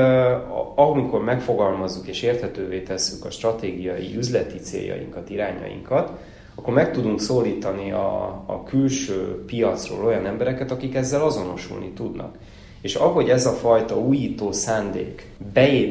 amikor 0.75 1.23
megfogalmazzuk 1.23 2.07
és 2.07 2.21
érthetővé 2.21 2.79
tesszük 2.79 3.25
a 3.25 3.29
stratégiai, 3.29 4.15
üzleti 4.17 4.57
céljainkat, 4.57 5.29
irányainkat, 5.29 6.11
akkor 6.55 6.73
meg 6.73 6.91
tudunk 6.91 7.21
szólítani 7.21 7.91
a, 7.91 8.43
a 8.45 8.63
külső 8.63 9.43
piacról 9.45 10.05
olyan 10.05 10.25
embereket, 10.25 10.71
akik 10.71 10.95
ezzel 10.95 11.21
azonosulni 11.21 11.89
tudnak. 11.89 12.35
És 12.81 12.95
ahogy 12.95 13.29
ez 13.29 13.45
a 13.45 13.51
fajta 13.51 13.99
újító 13.99 14.51
szándék 14.51 15.31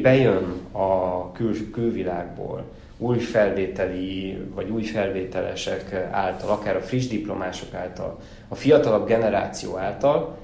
bejön 0.02 0.60
a 0.72 1.32
kül, 1.32 1.70
külvilágból, 1.70 2.64
új 2.98 3.18
felvételi, 3.18 4.38
vagy 4.54 4.70
új 4.70 4.82
felvételesek 4.82 6.08
által, 6.10 6.50
akár 6.50 6.76
a 6.76 6.80
friss 6.80 7.06
diplomások 7.06 7.74
által, 7.74 8.20
a 8.48 8.54
fiatalabb 8.54 9.06
generáció 9.06 9.76
által, 9.76 10.36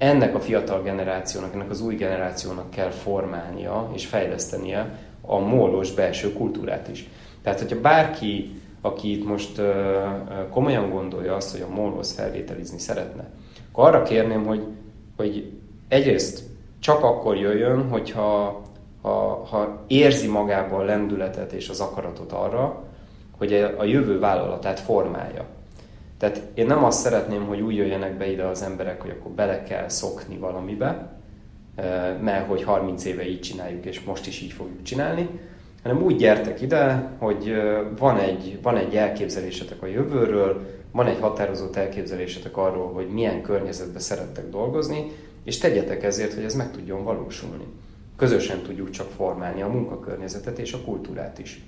ennek 0.00 0.34
a 0.34 0.40
fiatal 0.40 0.82
generációnak, 0.82 1.54
ennek 1.54 1.70
az 1.70 1.80
új 1.80 1.94
generációnak 1.94 2.70
kell 2.70 2.90
formálnia 2.90 3.90
és 3.94 4.06
fejlesztenie 4.06 4.98
a 5.20 5.38
mólos 5.38 5.92
belső 5.92 6.32
kultúrát 6.32 6.88
is. 6.88 7.08
Tehát, 7.42 7.58
hogyha 7.58 7.80
bárki, 7.80 8.60
aki 8.80 9.12
itt 9.12 9.24
most 9.26 9.60
komolyan 10.50 10.90
gondolja 10.90 11.34
azt, 11.34 11.52
hogy 11.52 11.60
a 11.60 11.74
mólhoz 11.74 12.12
felvételizni 12.12 12.78
szeretne, 12.78 13.30
akkor 13.72 13.84
arra 13.84 14.02
kérném, 14.02 14.44
hogy, 14.44 14.66
hogy 15.16 15.52
egyrészt 15.88 16.42
csak 16.78 17.02
akkor 17.04 17.36
jöjjön, 17.36 17.88
hogyha 17.88 18.60
ha, 19.02 19.44
ha 19.50 19.84
érzi 19.86 20.28
magában 20.28 20.80
a 20.80 20.84
lendületet 20.84 21.52
és 21.52 21.68
az 21.68 21.80
akaratot 21.80 22.32
arra, 22.32 22.84
hogy 23.38 23.52
a 23.78 23.84
jövő 23.84 24.18
vállalatát 24.18 24.80
formálja. 24.80 25.44
Tehát 26.20 26.42
én 26.54 26.66
nem 26.66 26.84
azt 26.84 27.00
szeretném, 27.00 27.46
hogy 27.46 27.60
úgy 27.60 27.74
jöjjenek 27.74 28.16
be 28.16 28.30
ide 28.30 28.44
az 28.44 28.62
emberek, 28.62 29.00
hogy 29.00 29.10
akkor 29.10 29.30
bele 29.30 29.62
kell 29.62 29.88
szokni 29.88 30.36
valamibe, 30.36 31.20
mert 32.20 32.48
hogy 32.48 32.62
30 32.62 33.04
éve 33.04 33.28
így 33.28 33.40
csináljuk, 33.40 33.84
és 33.84 34.00
most 34.00 34.26
is 34.26 34.40
így 34.40 34.52
fogjuk 34.52 34.82
csinálni, 34.82 35.28
hanem 35.82 36.02
úgy 36.02 36.16
gyertek 36.16 36.60
ide, 36.60 37.10
hogy 37.18 37.54
van 37.98 38.18
egy, 38.18 38.58
van 38.62 38.76
egy 38.76 38.96
elképzelésetek 38.96 39.82
a 39.82 39.86
jövőről, 39.86 40.66
van 40.92 41.06
egy 41.06 41.20
határozott 41.20 41.76
elképzelésetek 41.76 42.56
arról, 42.56 42.92
hogy 42.92 43.08
milyen 43.08 43.42
környezetben 43.42 44.00
szerettek 44.00 44.50
dolgozni, 44.50 45.12
és 45.44 45.58
tegyetek 45.58 46.02
ezért, 46.02 46.34
hogy 46.34 46.44
ez 46.44 46.54
meg 46.54 46.70
tudjon 46.70 47.04
valósulni. 47.04 47.64
Közösen 48.16 48.62
tudjuk 48.62 48.90
csak 48.90 49.10
formálni 49.16 49.62
a 49.62 49.68
munkakörnyezetet 49.68 50.58
és 50.58 50.72
a 50.72 50.80
kultúrát 50.84 51.38
is. 51.38 51.62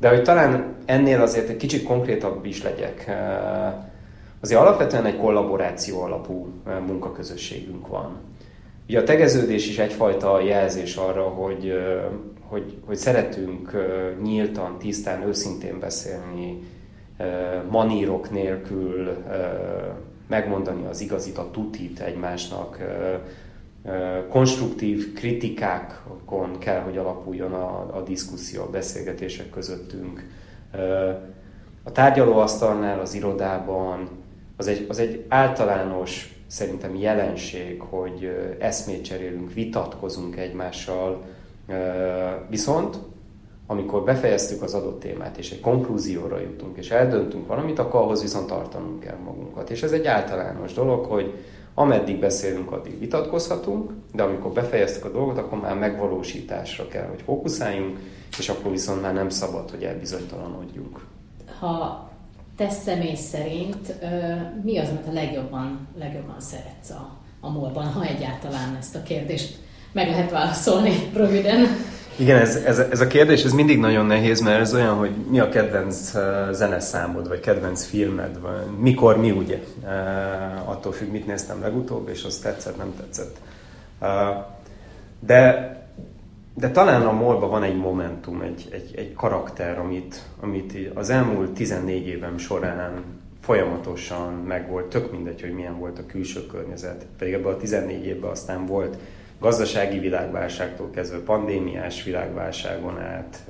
De 0.00 0.08
hogy 0.08 0.22
talán 0.22 0.74
ennél 0.84 1.20
azért 1.20 1.48
egy 1.48 1.56
kicsit 1.56 1.82
konkrétabb 1.82 2.44
is 2.44 2.62
legyek. 2.62 3.06
Eh, 3.08 3.72
azért 4.40 4.60
alapvetően 4.60 5.04
egy 5.04 5.16
kollaboráció 5.16 6.02
alapú 6.02 6.48
eh, 6.66 6.74
munkaközösségünk 6.86 7.88
van. 7.88 8.16
Ugye 8.88 8.98
a 8.98 9.04
tegeződés 9.04 9.68
is 9.68 9.78
egyfajta 9.78 10.40
jelzés 10.40 10.96
arra, 10.96 11.22
hogy, 11.22 11.68
eh, 11.68 12.02
hogy, 12.48 12.76
hogy 12.86 12.96
szeretünk 12.96 13.72
nyíltan, 14.22 14.78
tisztán, 14.78 15.26
őszintén 15.26 15.78
beszélni, 15.78 16.58
manírok 17.70 18.30
nélkül 18.30 19.16
megmondani 20.28 20.86
az 20.86 21.00
igazit, 21.00 21.38
a 21.38 21.50
tutit 21.50 22.00
egymásnak, 22.00 22.78
konstruktív 24.28 25.12
kritikákon 25.12 26.58
kell, 26.58 26.80
hogy 26.80 26.96
alapuljon 26.96 27.52
a, 27.52 27.96
a 27.96 28.02
diszkuszió, 28.02 28.62
a 28.62 28.70
beszélgetések 28.70 29.50
közöttünk. 29.50 30.28
A 31.82 31.92
tárgyalóasztalnál, 31.92 33.00
az 33.00 33.14
irodában 33.14 34.08
az 34.56 34.66
egy, 34.66 34.86
az 34.88 34.98
egy 34.98 35.24
általános 35.28 36.34
szerintem 36.46 36.96
jelenség, 36.96 37.80
hogy 37.80 38.30
eszmét 38.58 39.04
cserélünk, 39.04 39.52
vitatkozunk 39.52 40.36
egymással, 40.36 41.22
viszont 42.48 42.98
amikor 43.66 44.04
befejeztük 44.04 44.62
az 44.62 44.74
adott 44.74 45.00
témát, 45.00 45.36
és 45.38 45.50
egy 45.50 45.60
konklúzióra 45.60 46.40
jutunk, 46.40 46.76
és 46.76 46.90
eldöntünk 46.90 47.46
valamit, 47.46 47.78
akkor 47.78 48.00
ahhoz 48.00 48.22
viszont 48.22 48.46
tartanunk 48.46 49.00
kell 49.00 49.16
magunkat. 49.24 49.70
És 49.70 49.82
ez 49.82 49.92
egy 49.92 50.06
általános 50.06 50.72
dolog, 50.72 51.04
hogy 51.04 51.34
Ameddig 51.80 52.18
beszélünk, 52.18 52.72
addig 52.72 52.98
vitatkozhatunk, 52.98 53.92
de 54.12 54.22
amikor 54.22 54.52
befejeztük 54.52 55.04
a 55.04 55.10
dolgot, 55.10 55.38
akkor 55.38 55.60
már 55.60 55.78
megvalósításra 55.78 56.88
kell, 56.88 57.06
hogy 57.06 57.22
fókuszáljunk, 57.24 57.98
és 58.38 58.48
akkor 58.48 58.70
viszont 58.70 59.02
már 59.02 59.14
nem 59.14 59.28
szabad, 59.28 59.70
hogy 59.70 59.82
elbizonytalanodjunk. 59.82 61.06
Ha 61.60 62.10
te 62.56 62.68
személy 62.68 63.14
szerint 63.14 63.94
mi 64.62 64.78
az, 64.78 64.88
amit 64.88 65.06
a 65.08 65.12
legjobban, 65.12 65.88
legjobban 65.98 66.40
szeretsz 66.40 66.90
a, 66.90 67.18
a 67.40 67.50
molban, 67.50 67.86
ha 67.86 68.04
egyáltalán 68.04 68.76
ezt 68.78 68.96
a 68.96 69.02
kérdést 69.02 69.58
meg 69.92 70.08
lehet 70.08 70.30
válaszolni 70.30 71.10
röviden? 71.14 71.66
Igen, 72.16 72.40
ez, 72.40 72.56
ez, 72.56 72.78
ez 72.78 73.00
a 73.00 73.06
kérdés 73.06 73.44
ez 73.44 73.52
mindig 73.52 73.78
nagyon 73.78 74.06
nehéz, 74.06 74.40
mert 74.40 74.60
ez 74.60 74.74
olyan, 74.74 74.94
hogy 74.94 75.10
mi 75.30 75.40
a 75.40 75.48
kedvenc 75.48 76.12
zeneszámod, 76.52 77.28
vagy 77.28 77.40
kedvenc 77.40 77.84
filmed, 77.84 78.40
vagy 78.40 78.78
mikor, 78.78 79.16
mi 79.16 79.30
ugye. 79.30 79.58
Attól 80.64 80.92
függ, 80.92 81.10
mit 81.10 81.26
néztem 81.26 81.60
legutóbb, 81.60 82.08
és 82.08 82.24
az 82.24 82.36
tetszett, 82.36 82.76
nem 82.76 82.94
tetszett. 82.96 83.36
De, 85.20 85.74
de 86.54 86.70
talán 86.70 87.02
a 87.02 87.12
molban 87.12 87.50
van 87.50 87.62
egy 87.62 87.76
momentum, 87.76 88.40
egy, 88.40 88.68
egy, 88.70 88.94
egy 88.96 89.12
karakter, 89.14 89.78
amit, 89.78 90.22
amit 90.40 90.74
az 90.94 91.10
elmúlt 91.10 91.50
14 91.50 92.06
évem 92.06 92.38
során 92.38 93.02
folyamatosan 93.40 94.32
megvolt, 94.32 94.86
tök 94.86 95.12
mindegy, 95.12 95.40
hogy 95.40 95.52
milyen 95.52 95.78
volt 95.78 95.98
a 95.98 96.06
külső 96.06 96.46
környezet. 96.46 97.06
Pedig 97.18 97.32
ebben 97.32 97.52
a 97.52 97.56
14 97.56 98.06
évben 98.06 98.30
aztán 98.30 98.66
volt 98.66 98.96
gazdasági 99.40 99.98
világválságtól 99.98 100.90
kezdve 100.90 101.18
pandémiás 101.18 102.02
világválságon 102.02 102.98
át, 102.98 103.44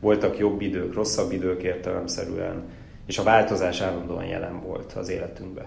voltak 0.00 0.38
jobb 0.38 0.60
idők, 0.60 0.94
rosszabb 0.94 1.32
idők 1.32 1.62
értelemszerűen, 1.62 2.62
és 3.06 3.18
a 3.18 3.22
változás 3.22 3.80
állandóan 3.80 4.24
jelen 4.24 4.60
volt 4.60 4.92
az 4.92 5.08
életünkben. 5.08 5.66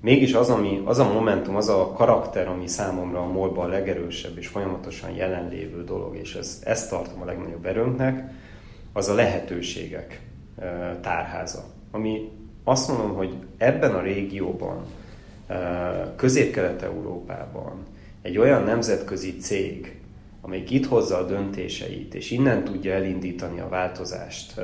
Mégis 0.00 0.34
az, 0.34 0.50
ami, 0.50 0.82
az 0.84 0.98
a 0.98 1.12
momentum, 1.12 1.56
az 1.56 1.68
a 1.68 1.92
karakter, 1.92 2.48
ami 2.48 2.66
számomra 2.66 3.20
a 3.20 3.32
molban 3.32 3.64
a 3.64 3.68
legerősebb 3.68 4.38
és 4.38 4.46
folyamatosan 4.46 5.10
jelenlévő 5.10 5.84
dolog, 5.84 6.16
és 6.16 6.34
ez, 6.34 6.62
ezt 6.64 6.90
tartom 6.90 7.22
a 7.22 7.24
legnagyobb 7.24 7.66
erőnknek, 7.66 8.30
az 8.92 9.08
a 9.08 9.14
lehetőségek 9.14 10.20
tárháza. 11.00 11.64
Ami 11.90 12.30
azt 12.64 12.88
mondom, 12.88 13.14
hogy 13.14 13.34
ebben 13.56 13.94
a 13.94 14.00
régióban, 14.00 14.84
Közép-Kelet-Európában 16.16 17.86
egy 18.24 18.38
olyan 18.38 18.62
nemzetközi 18.62 19.36
cég, 19.36 19.96
amelyik 20.40 20.70
itt 20.70 20.86
hozza 20.86 21.16
a 21.16 21.26
döntéseit, 21.26 22.14
és 22.14 22.30
innen 22.30 22.64
tudja 22.64 22.92
elindítani 22.92 23.60
a 23.60 23.68
változást, 23.68 24.60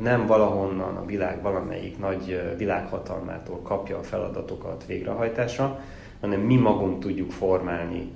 nem 0.00 0.26
valahonnan 0.26 0.96
a 0.96 1.04
világ 1.04 1.42
valamelyik 1.42 1.98
nagy 1.98 2.40
világhatalmától 2.56 3.62
kapja 3.62 3.98
a 3.98 4.02
feladatokat 4.02 4.84
végrehajtásra, 4.86 5.80
hanem 6.20 6.40
mi 6.40 6.56
magunk 6.56 7.00
tudjuk 7.00 7.30
formálni 7.30 8.12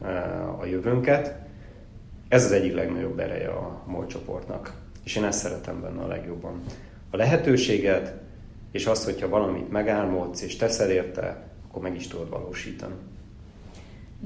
a 0.61 0.65
jövőnket. 0.65 1.35
Ez 2.29 2.45
az 2.45 2.53
egyik 2.53 2.75
legnagyobb 2.75 3.19
ereje 3.19 3.49
a 3.49 3.83
MOL 3.87 4.07
csoportnak, 4.07 4.73
és 5.05 5.17
én 5.17 5.25
ezt 5.25 5.39
szeretem 5.39 5.81
benne 5.81 6.03
a 6.03 6.07
legjobban. 6.07 6.61
A 7.11 7.17
lehetőséget, 7.17 8.15
és 8.73 8.87
azt, 8.87 9.05
hogyha 9.05 9.29
valamit 9.29 9.71
megálmodsz 9.71 10.43
és 10.43 10.57
teszel 10.57 10.91
érte, 10.91 11.43
akkor 11.69 11.83
meg 11.83 11.95
is 11.95 12.09
tudod 12.09 12.31
valósítani 12.31 12.95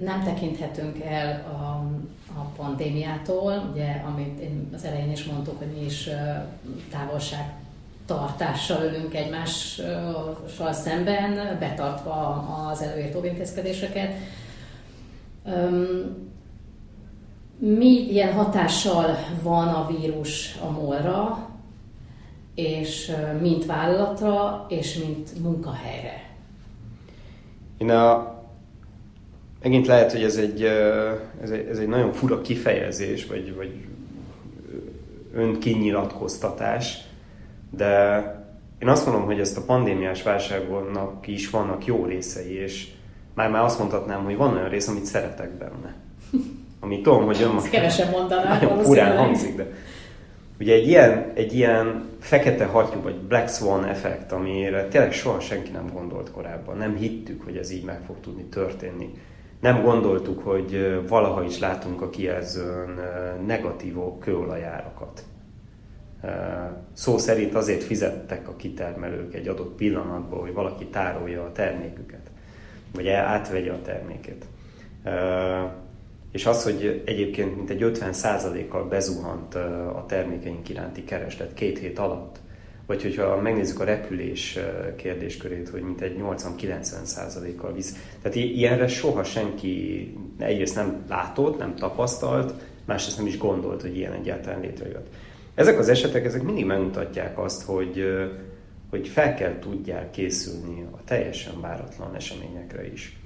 nem 0.01 0.23
tekinthetünk 0.25 1.01
el 1.05 1.45
a, 1.51 1.61
a 2.41 2.45
pandémiától, 2.57 3.71
ugye, 3.73 4.03
amit 4.07 4.41
én 4.41 4.71
az 4.75 4.85
elején 4.85 5.11
is 5.11 5.25
mondtuk, 5.25 5.59
hogy 5.59 5.73
mi 5.79 5.85
is 5.85 6.09
távolság 6.91 7.55
tartással 8.07 8.85
ülünk 8.85 9.15
egymással 9.15 10.73
szemben, 10.73 11.57
betartva 11.59 12.47
az 12.71 12.83
előírt 12.83 13.17
óvintézkedéseket. 13.17 14.13
Mi 17.59 18.11
ilyen 18.11 18.33
hatással 18.33 19.17
van 19.43 19.69
a 19.69 19.87
vírus 19.87 20.57
a 20.63 20.71
molra, 20.71 21.49
és 22.55 23.13
mint 23.41 23.67
vállalatra, 23.67 24.67
és 24.69 24.99
mint 24.99 25.43
munkahelyre? 25.43 26.31
Én 27.79 27.91
a 27.91 28.38
megint 29.63 29.87
lehet, 29.87 30.13
hogy 30.13 30.23
ez 30.23 30.37
egy, 30.37 30.63
ez 31.43 31.51
egy, 31.51 31.67
ez 31.71 31.79
egy 31.79 31.89
nagyon 31.89 32.13
fura 32.13 32.41
kifejezés, 32.41 33.27
vagy, 33.27 33.55
vagy 33.55 33.71
önkinyilatkoztatás, 35.35 36.99
de 37.71 38.17
én 38.79 38.89
azt 38.89 39.07
mondom, 39.07 39.25
hogy 39.25 39.41
ezt 39.41 39.57
a 39.57 39.65
pandémiás 39.67 40.23
válságnak 40.23 41.27
is 41.27 41.51
vannak 41.51 41.87
jó 41.87 42.05
részei, 42.05 42.53
és 42.53 42.89
már 43.35 43.51
már 43.51 43.63
azt 43.63 43.79
mondhatnám, 43.79 44.25
hogy 44.25 44.37
van 44.37 44.55
olyan 44.55 44.69
rész, 44.69 44.89
amit 44.89 45.05
szeretek 45.05 45.51
benne. 45.51 45.95
Ami 46.81 47.01
tudom, 47.01 47.25
hogy 47.25 47.37
önmagában... 47.37 47.65
Ezt 47.65 47.71
kevesen 47.71 48.11
mondanák 48.11 48.61
Nagyon 48.61 48.83
furán 48.83 49.17
hangzik, 49.17 49.57
de... 49.57 49.67
Ugye 50.61 50.75
egy 50.75 50.87
ilyen, 50.87 51.33
egy 51.35 51.55
ilyen 51.55 52.09
fekete 52.21 52.65
hattyú, 52.65 53.03
vagy 53.03 53.15
Black 53.15 53.49
Swan 53.49 53.85
effekt, 53.85 54.33
amire 54.33 54.89
tényleg 54.89 55.13
soha 55.13 55.41
senki 55.41 55.71
nem 55.71 55.91
gondolt 55.93 56.31
korábban. 56.31 56.77
Nem 56.77 56.97
hittük, 56.97 57.43
hogy 57.45 57.57
ez 57.57 57.71
így 57.71 57.85
meg 57.85 58.01
fog 58.07 58.17
tudni 58.21 58.43
történni 58.43 59.15
nem 59.61 59.83
gondoltuk, 59.83 60.43
hogy 60.43 61.01
valaha 61.09 61.45
is 61.45 61.59
látunk 61.59 62.03
a 62.03 62.11
kijelzőn 62.11 63.01
negatív 63.47 63.95
kőolajárakat. 64.21 65.25
Szó 66.93 67.19
szerint 67.19 67.55
azért 67.55 67.83
fizettek 67.83 68.49
a 68.49 68.57
kitermelők 68.57 69.35
egy 69.35 69.49
adott 69.49 69.75
pillanatban, 69.75 70.41
hogy 70.41 70.53
valaki 70.53 70.87
tárolja 70.87 71.43
a 71.43 71.53
terméküket, 71.53 72.31
vagy 72.95 73.09
átvegye 73.09 73.73
a 73.73 73.83
termékét. 73.83 74.45
És 76.33 76.47
az, 76.47 76.65
hogy 76.65 77.03
egyébként 77.05 77.57
mintegy 77.57 77.83
50%-kal 77.85 78.85
bezuhant 78.89 79.55
a 79.95 80.05
termékeink 80.09 80.69
iránti 80.69 81.05
kereslet 81.05 81.55
két 81.55 81.79
hét 81.79 81.99
alatt, 81.99 82.39
vagy 82.89 83.03
hogyha 83.03 83.41
megnézzük 83.41 83.81
a 83.81 83.85
repülés 83.85 84.59
kérdéskörét, 84.97 85.69
hogy 85.69 85.83
mint 85.83 86.01
egy 86.01 86.17
80-90 86.21 87.53
kal 87.57 87.73
visz. 87.73 87.97
Tehát 88.23 88.37
ilyenre 88.37 88.87
soha 88.89 89.25
senki 89.25 90.15
egyrészt 90.39 90.75
nem 90.75 91.05
látott, 91.09 91.59
nem 91.59 91.75
tapasztalt, 91.75 92.55
másrészt 92.85 93.17
nem 93.17 93.27
is 93.27 93.39
gondolt, 93.39 93.81
hogy 93.81 93.97
ilyen 93.97 94.13
egyáltalán 94.13 94.61
létrejött. 94.61 95.07
Ezek 95.55 95.79
az 95.79 95.89
esetek, 95.89 96.25
ezek 96.25 96.43
mindig 96.43 96.65
megmutatják 96.65 97.39
azt, 97.39 97.63
hogy, 97.63 98.05
hogy 98.91 99.09
fel 99.09 99.35
kell 99.35 99.59
tudják 99.59 100.11
készülni 100.11 100.87
a 100.93 101.05
teljesen 101.05 101.61
váratlan 101.61 102.15
eseményekre 102.15 102.93
is. 102.93 103.21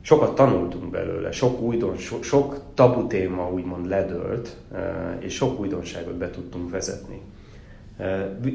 Sokat 0.00 0.34
tanultunk 0.34 0.90
belőle, 0.90 1.32
sok, 1.32 1.60
újdon, 1.60 1.96
so, 1.96 2.22
sok 2.22 2.60
tabu 2.74 3.06
téma 3.06 3.50
úgymond 3.50 3.86
ledőlt, 3.86 4.56
és 5.18 5.34
sok 5.34 5.60
újdonságot 5.60 6.14
be 6.14 6.30
tudtunk 6.30 6.70
vezetni. 6.70 7.20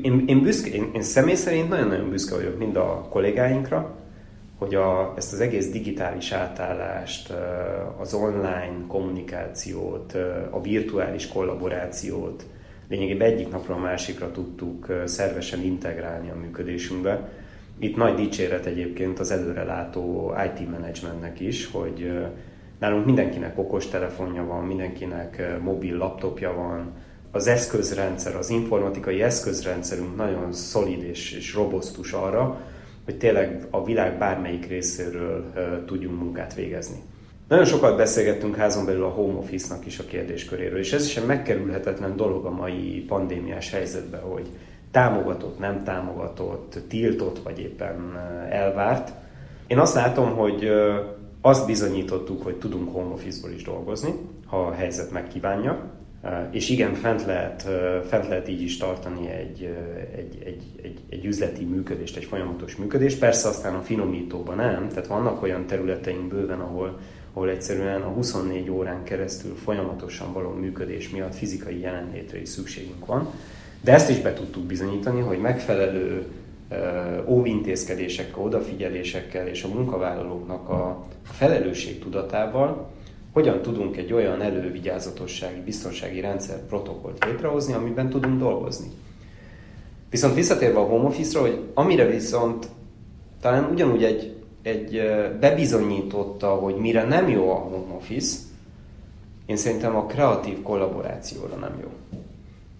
Én, 0.01 0.23
én, 0.27 0.41
büszke, 0.41 0.69
én, 0.69 0.89
én 0.93 1.01
személy 1.01 1.35
szerint 1.35 1.69
nagyon-nagyon 1.69 2.09
büszke 2.09 2.35
vagyok 2.35 2.57
mind 2.57 2.75
a 2.75 3.07
kollégáinkra, 3.09 3.95
hogy 4.57 4.75
a, 4.75 5.13
ezt 5.17 5.33
az 5.33 5.39
egész 5.39 5.69
digitális 5.69 6.31
átállást, 6.31 7.33
az 7.99 8.13
online 8.13 8.85
kommunikációt, 8.87 10.13
a 10.49 10.61
virtuális 10.61 11.27
kollaborációt 11.27 12.45
lényegében 12.89 13.31
egyik 13.31 13.51
napról 13.51 13.77
a 13.77 13.79
másikra 13.79 14.31
tudtuk 14.31 15.01
szervesen 15.05 15.61
integrálni 15.61 16.29
a 16.29 16.35
működésünkbe. 16.35 17.29
Itt 17.79 17.95
nagy 17.95 18.15
dicséret 18.15 18.65
egyébként 18.65 19.19
az 19.19 19.31
előrelátó 19.31 20.33
IT 20.45 20.69
managementnek 20.69 21.39
is, 21.39 21.71
hogy 21.71 22.11
nálunk 22.79 23.05
mindenkinek 23.05 23.57
okos 23.57 23.87
telefonja 23.87 24.45
van, 24.45 24.65
mindenkinek 24.65 25.59
mobil 25.61 25.97
laptopja 25.97 26.53
van, 26.53 26.93
az 27.31 27.47
eszközrendszer, 27.47 28.35
az 28.35 28.49
informatikai 28.49 29.21
eszközrendszerünk 29.21 30.15
nagyon 30.15 30.53
szolid 30.53 31.03
és, 31.03 31.31
és 31.31 31.53
robosztus 31.53 32.11
arra, 32.11 32.61
hogy 33.05 33.17
tényleg 33.17 33.67
a 33.69 33.83
világ 33.83 34.17
bármelyik 34.17 34.67
részéről 34.67 35.45
uh, 35.55 35.85
tudjunk 35.85 36.19
munkát 36.19 36.53
végezni. 36.53 36.97
Nagyon 37.47 37.65
sokat 37.65 37.97
beszélgettünk 37.97 38.55
házon 38.55 38.85
belül 38.85 39.03
a 39.03 39.09
home 39.09 39.37
office-nak 39.37 39.85
is 39.85 39.99
a 39.99 40.05
kérdésköréről, 40.05 40.79
és 40.79 40.93
ez 40.93 41.05
is 41.05 41.17
egy 41.17 41.25
megkerülhetetlen 41.25 42.15
dolog 42.15 42.45
a 42.45 42.49
mai 42.51 43.05
pandémiás 43.07 43.71
helyzetben, 43.71 44.21
hogy 44.21 44.47
támogatott, 44.91 45.59
nem 45.59 45.83
támogatott, 45.83 46.79
tiltott 46.87 47.39
vagy 47.43 47.59
éppen 47.59 48.17
elvárt. 48.49 49.11
Én 49.67 49.79
azt 49.79 49.95
látom, 49.95 50.35
hogy 50.35 50.71
azt 51.41 51.65
bizonyítottuk, 51.65 52.43
hogy 52.43 52.55
tudunk 52.55 52.93
home 52.93 53.13
office-ból 53.13 53.51
is 53.51 53.63
dolgozni, 53.63 54.13
ha 54.45 54.57
a 54.57 54.73
helyzet 54.73 55.11
megkívánja, 55.11 55.98
és 56.51 56.69
igen, 56.69 56.93
fent 56.93 57.25
lehet, 57.25 57.61
fent 58.07 58.27
lehet 58.27 58.49
így 58.49 58.61
is 58.61 58.77
tartani 58.77 59.29
egy, 59.29 59.75
egy, 60.15 60.43
egy, 60.45 60.63
egy, 60.81 60.99
egy 61.09 61.25
üzleti 61.25 61.63
működést, 61.63 62.17
egy 62.17 62.23
folyamatos 62.23 62.75
működést. 62.75 63.19
Persze 63.19 63.47
aztán 63.47 63.75
a 63.75 63.81
finomítóban 63.81 64.55
nem, 64.55 64.87
tehát 64.89 65.07
vannak 65.07 65.41
olyan 65.41 65.65
területeink 65.65 66.27
bőven, 66.27 66.59
ahol, 66.59 66.99
ahol 67.33 67.49
egyszerűen 67.49 68.01
a 68.01 68.07
24 68.07 68.69
órán 68.69 69.03
keresztül 69.03 69.55
folyamatosan 69.55 70.33
való 70.33 70.49
működés 70.49 71.09
miatt 71.09 71.35
fizikai 71.35 71.79
jelenlétre 71.79 72.41
is 72.41 72.49
szükségünk 72.49 73.05
van. 73.05 73.27
De 73.81 73.93
ezt 73.93 74.09
is 74.09 74.19
be 74.19 74.33
tudtuk 74.33 74.63
bizonyítani, 74.63 75.21
hogy 75.21 75.39
megfelelő 75.39 76.25
óvintézkedésekkel, 77.25 78.43
odafigyelésekkel 78.43 79.47
és 79.47 79.63
a 79.63 79.67
munkavállalóknak 79.67 80.69
a 80.69 81.05
felelősség 81.23 81.99
tudatával 81.99 82.89
hogyan 83.39 83.61
tudunk 83.61 83.97
egy 83.97 84.13
olyan 84.13 84.41
elővigyázatossági, 84.41 85.61
biztonsági 85.61 86.19
rendszer 86.19 86.65
protokollt 86.65 87.25
létrehozni, 87.25 87.73
amiben 87.73 88.09
tudunk 88.09 88.39
dolgozni. 88.39 88.87
Viszont 90.09 90.35
visszatérve 90.35 90.79
a 90.79 90.83
home 90.83 91.07
office-ra, 91.07 91.41
hogy 91.41 91.63
amire 91.73 92.05
viszont 92.05 92.67
talán 93.41 93.71
ugyanúgy 93.71 94.03
egy, 94.03 94.35
egy 94.61 95.01
bebizonyította, 95.39 96.47
hogy 96.47 96.75
mire 96.75 97.03
nem 97.03 97.29
jó 97.29 97.51
a 97.51 97.55
home 97.55 97.93
office, 97.95 98.37
én 99.45 99.57
szerintem 99.57 99.95
a 99.95 100.05
kreatív 100.05 100.61
kollaborációra 100.61 101.55
nem 101.55 101.79
jó. 101.81 101.89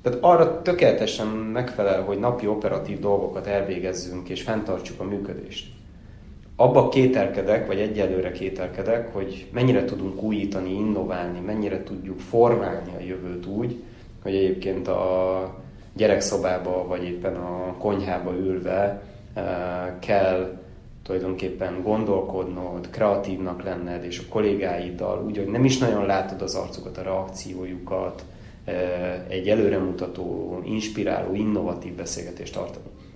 Tehát 0.01 0.19
arra 0.21 0.61
tökéletesen 0.61 1.27
megfelel, 1.27 2.03
hogy 2.03 2.19
napi 2.19 2.47
operatív 2.47 2.99
dolgokat 2.99 3.47
elvégezzünk 3.47 4.29
és 4.29 4.41
fenntartsuk 4.41 4.99
a 4.99 5.03
működést. 5.03 5.78
Abba 6.59 6.89
kételkedek, 6.89 7.67
vagy 7.67 7.79
egyelőre 7.79 8.31
kételkedek, 8.31 9.13
hogy 9.13 9.47
mennyire 9.51 9.85
tudunk 9.85 10.21
újítani, 10.21 10.73
innoválni, 10.73 11.39
mennyire 11.39 11.83
tudjuk 11.83 12.19
formálni 12.19 12.91
a 12.97 13.03
jövőt 13.03 13.45
úgy, 13.45 13.83
hogy 14.23 14.35
egyébként 14.35 14.87
a 14.87 15.55
gyerekszobába, 15.93 16.87
vagy 16.87 17.03
éppen 17.03 17.35
a 17.35 17.75
konyhába 17.77 18.33
ülve 18.35 19.01
eh, 19.33 19.43
kell 19.99 20.57
tulajdonképpen 21.03 21.81
gondolkodnod, 21.83 22.89
kreatívnak 22.89 23.63
lenned, 23.63 24.03
és 24.03 24.19
a 24.19 24.29
kollégáiddal 24.29 25.23
úgy, 25.25 25.37
hogy 25.37 25.47
nem 25.47 25.65
is 25.65 25.77
nagyon 25.77 26.05
látod 26.05 26.41
az 26.41 26.55
arcukat, 26.55 26.97
a 26.97 27.01
reakciójukat, 27.01 28.23
egy 29.27 29.49
előremutató, 29.49 30.59
inspiráló, 30.65 31.33
innovatív 31.33 31.93
beszélgetést. 31.93 32.59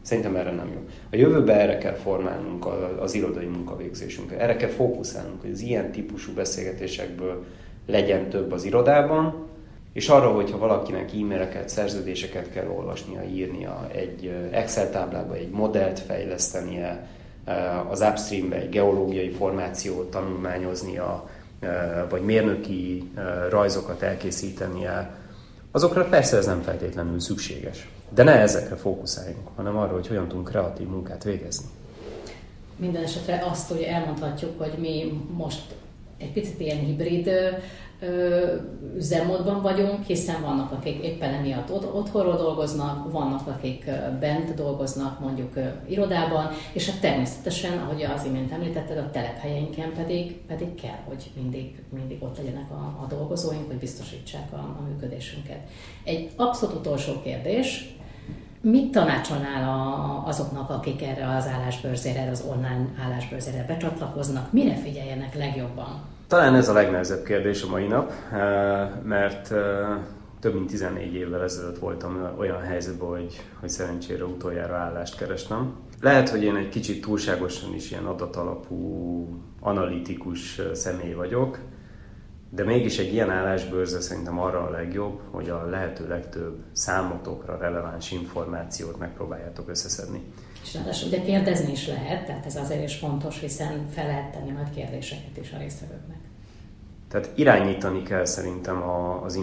Szerintem 0.04 0.36
erre 0.36 0.52
nem 0.52 0.72
jó. 0.74 0.80
A 1.12 1.16
jövőben 1.16 1.60
erre 1.60 1.78
kell 1.78 1.94
formálnunk 1.94 2.66
az 3.00 3.14
irodai 3.14 3.46
munkavégzésünket. 3.46 4.40
Erre 4.40 4.56
kell 4.56 4.70
fókuszálnunk, 4.70 5.42
hogy 5.42 5.52
az 5.52 5.62
ilyen 5.62 5.92
típusú 5.92 6.34
beszélgetésekből 6.34 7.44
legyen 7.86 8.30
több 8.30 8.52
az 8.52 8.64
irodában, 8.64 9.48
és 9.94 10.10
arra, 10.10 10.32
hogyha 10.32 10.58
valakinek 10.58 11.12
e-maileket, 11.14 11.70
szerződéseket 11.70 12.52
kell 12.52 12.68
olvasnia, 12.68 13.24
írnia, 13.24 13.88
egy 13.92 14.32
Excel 14.52 14.90
táblába 14.90 15.36
egy 15.36 15.50
modellt 15.50 16.00
fejlesztenie, 16.00 17.08
az 17.90 18.02
upstreambe 18.02 18.56
egy 18.56 18.70
geológiai 18.70 19.30
formációt 19.30 20.12
tanulmányoznia, 20.12 21.30
vagy 22.10 22.22
mérnöki 22.22 23.12
rajzokat 23.50 24.02
elkészítenie, 24.02 25.16
azokra 25.74 26.06
persze 26.06 26.38
ez 26.38 26.46
nem 26.46 26.62
feltétlenül 26.62 27.20
szükséges. 27.20 27.90
De 28.10 28.24
ne 28.24 28.32
ezekre 28.32 28.76
fókuszáljunk, 28.76 29.48
hanem 29.56 29.78
arra, 29.78 29.94
hogy 29.94 30.08
hogyan 30.08 30.28
tudunk 30.28 30.50
kreatív 30.50 30.88
munkát 30.88 31.24
végezni. 31.24 31.66
Minden 32.76 33.04
esetre 33.04 33.46
azt 33.50 33.72
ugye 33.72 33.88
elmondhatjuk, 33.88 34.60
hogy 34.60 34.74
mi 34.78 35.22
most 35.32 35.76
egy 36.18 36.32
picit 36.32 36.60
ilyen 36.60 36.78
hibrid 36.78 37.30
üzemmódban 38.96 39.62
vagyunk, 39.62 40.06
hiszen 40.06 40.42
vannak, 40.42 40.72
akik 40.72 41.04
éppen 41.04 41.34
emiatt 41.34 41.72
otthonról 41.72 42.36
dolgoznak, 42.36 43.12
vannak, 43.12 43.48
akik 43.48 43.86
bent 44.20 44.54
dolgoznak, 44.54 45.20
mondjuk 45.20 45.54
irodában, 45.88 46.50
és 46.74 46.90
hát 46.90 47.00
természetesen, 47.00 47.78
ahogy 47.78 48.04
az 48.04 48.26
imént 48.26 48.52
említetted, 48.52 48.98
a 48.98 49.12
telephelyeinken 49.12 49.94
pedig, 49.94 50.36
pedig 50.48 50.74
kell, 50.76 51.00
hogy 51.08 51.32
mindig, 51.36 51.84
mindig 51.90 52.24
ott 52.24 52.38
legyenek 52.38 52.72
a, 52.72 53.04
a 53.04 53.06
dolgozóink, 53.10 53.68
hogy 53.68 53.78
biztosítsák 53.78 54.54
a, 54.54 54.56
a 54.56 54.82
működésünket. 54.88 55.60
Egy 56.04 56.30
abszolút 56.36 56.76
utolsó 56.76 57.22
kérdés, 57.24 57.96
Mit 58.66 58.92
tanácsolnál 58.92 60.24
azoknak, 60.26 60.70
akik 60.70 61.02
erre 61.02 61.36
az 61.36 61.48
állásbőrzére, 61.48 62.30
az 62.30 62.44
online 62.50 62.90
állásbőrzére 63.06 63.66
becsatlakoznak? 63.68 64.52
Mire 64.52 64.76
figyeljenek 64.76 65.36
legjobban? 65.36 66.13
Talán 66.34 66.56
ez 66.56 66.70
a 66.70 66.74
legnehezebb 66.74 67.24
kérdés 67.24 67.64
a 67.64 67.70
mai 67.70 67.88
nap, 67.88 68.12
eh, 68.32 68.90
mert 69.04 69.52
eh, 69.52 69.88
több 70.40 70.54
mint 70.54 70.68
14 70.68 71.14
évvel 71.14 71.44
ezelőtt 71.44 71.80
voltam 71.80 72.34
olyan 72.38 72.62
helyzetben, 72.62 73.08
hogy, 73.08 73.42
hogy 73.60 73.70
szerencsére 73.70 74.26
utoljára 74.26 74.76
állást 74.76 75.18
kerestem. 75.18 75.76
Lehet, 76.02 76.30
hogy 76.30 76.44
én 76.44 76.56
egy 76.56 76.70
kicsit 76.70 77.02
túlságosan 77.02 77.74
is 77.74 77.92
ilyen 77.92 78.06
adatalapú, 78.06 79.28
analitikus 79.60 80.60
eh, 80.60 80.74
személy 80.74 81.14
vagyok, 81.14 81.60
de 82.50 82.64
mégis 82.64 82.98
egy 82.98 83.14
ilyen 83.14 83.30
állásbőrze 83.30 84.02
szerintem 84.02 84.40
arra 84.40 84.60
a 84.60 84.70
legjobb, 84.70 85.20
hogy 85.32 85.50
a 85.50 85.66
lehető 85.66 86.08
legtöbb 86.08 86.56
számotokra 86.72 87.58
releváns 87.58 88.12
információt 88.12 89.00
megpróbáljátok 89.00 89.70
összeszedni. 89.70 90.22
És 90.64 90.74
ráadásul 90.74 91.08
ugye 91.08 91.22
kérdezni 91.22 91.72
is 91.72 91.88
lehet, 91.88 92.26
tehát 92.26 92.46
ez 92.46 92.56
azért 92.56 92.84
is 92.84 92.96
fontos, 92.96 93.40
hiszen 93.40 93.88
fel 93.90 94.08
lehet 94.08 94.32
tenni 94.32 94.52
majd 94.52 94.70
kérdéseket 94.70 95.38
is 95.38 95.52
a 95.52 95.58
résztvevőknek. 95.58 96.23
Tehát 97.14 97.30
irányítani 97.36 98.04
kell 98.04 98.26
szerintem 98.26 98.82
a, 98.82 99.24
az 99.24 99.40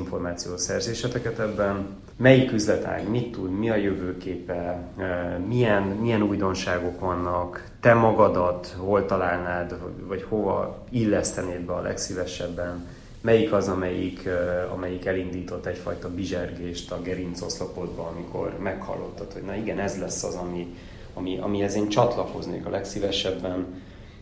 szerzéseteket 0.57 1.39
ebben. 1.39 1.87
Melyik 2.17 2.53
üzletág 2.53 3.09
mit 3.09 3.33
tud, 3.33 3.59
mi 3.59 3.71
a 3.71 3.77
jövőképe, 3.77 4.83
e, 4.99 5.39
milyen, 5.47 5.83
milyen 5.83 6.23
újdonságok 6.23 7.01
vannak, 7.01 7.71
te 7.81 7.95
magadat 7.95 8.77
hol 8.79 9.07
találnád, 9.07 9.77
vagy 10.07 10.23
hova 10.29 10.85
illesztenéd 10.91 11.61
be 11.61 11.73
a 11.73 11.81
legszívesebben, 11.81 12.87
melyik 13.21 13.53
az, 13.53 13.69
amelyik, 13.69 14.25
e, 14.27 14.69
amelyik 14.73 15.05
elindított 15.07 15.67
egyfajta 15.67 16.15
bizsergést 16.15 16.93
a 16.93 17.03
gerincoszlopodba, 17.03 18.13
amikor 18.15 18.59
meghallottad, 18.59 19.33
hogy 19.33 19.43
na 19.43 19.55
igen, 19.55 19.79
ez 19.79 19.99
lesz 19.99 20.25
az, 20.25 20.35
ami, 20.35 20.75
ami, 21.15 21.39
amihez 21.39 21.75
én 21.75 21.89
csatlakoznék 21.89 22.67
a 22.67 22.71
legszívesebben. 22.71 23.67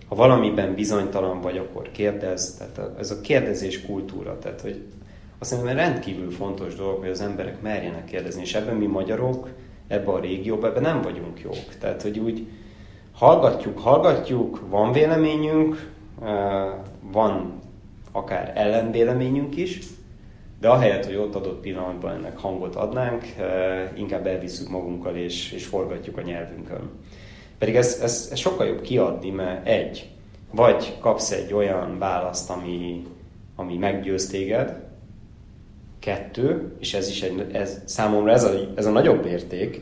Ha 0.08 0.14
valamiben 0.14 0.74
bizonytalan 0.74 1.40
vagy, 1.40 1.56
akkor 1.56 1.90
kérdez. 1.92 2.56
Tehát 2.56 2.98
ez 2.98 3.10
a 3.10 3.20
kérdezés 3.20 3.82
kultúra. 3.82 4.38
Tehát, 4.38 4.60
hogy 4.60 4.82
azt 5.38 5.50
hiszem, 5.50 5.76
rendkívül 5.76 6.30
fontos 6.30 6.74
dolog, 6.74 6.98
hogy 6.98 7.08
az 7.08 7.20
emberek 7.20 7.60
merjenek 7.62 8.04
kérdezni, 8.04 8.40
és 8.40 8.54
ebben 8.54 8.76
mi 8.76 8.86
magyarok, 8.86 9.48
ebben 9.86 10.14
a 10.14 10.20
régióban, 10.20 10.70
ebben 10.70 10.82
nem 10.82 11.02
vagyunk 11.02 11.40
jók. 11.40 11.74
Tehát, 11.78 12.02
hogy 12.02 12.18
úgy 12.18 12.46
hallgatjuk, 13.12 13.78
hallgatjuk, 13.78 14.60
van 14.68 14.92
véleményünk, 14.92 15.90
van 17.00 17.60
akár 18.12 18.52
ellenvéleményünk 18.54 19.56
is, 19.56 19.80
de 20.60 20.68
ahelyett, 20.68 21.06
hogy 21.06 21.16
ott 21.16 21.34
adott 21.34 21.60
pillanatban 21.60 22.14
ennek 22.14 22.38
hangot 22.38 22.74
adnánk, 22.74 23.24
inkább 23.94 24.26
elviszük 24.26 24.68
magunkkal 24.68 25.16
és, 25.16 25.52
és 25.52 25.66
forgatjuk 25.66 26.16
a 26.16 26.22
nyelvünkön. 26.22 26.90
Pedig 27.58 27.76
ez, 27.76 27.98
ez, 28.02 28.28
ez 28.32 28.38
sokkal 28.38 28.66
jobb 28.66 28.80
kiadni, 28.80 29.30
mert 29.30 29.66
egy, 29.66 30.10
vagy 30.50 30.96
kapsz 31.00 31.30
egy 31.30 31.52
olyan 31.52 31.98
választ, 31.98 32.50
ami, 32.50 33.06
ami 33.56 33.76
meggyőz 33.76 34.26
téged, 34.26 34.86
kettő, 35.98 36.72
és 36.78 36.94
ez 36.94 37.08
is 37.08 37.22
egy, 37.22 37.46
ez, 37.52 37.80
számomra 37.84 38.32
ez 38.32 38.44
a, 38.44 38.52
ez 38.74 38.86
a 38.86 38.90
nagyobb 38.90 39.26
érték, 39.26 39.80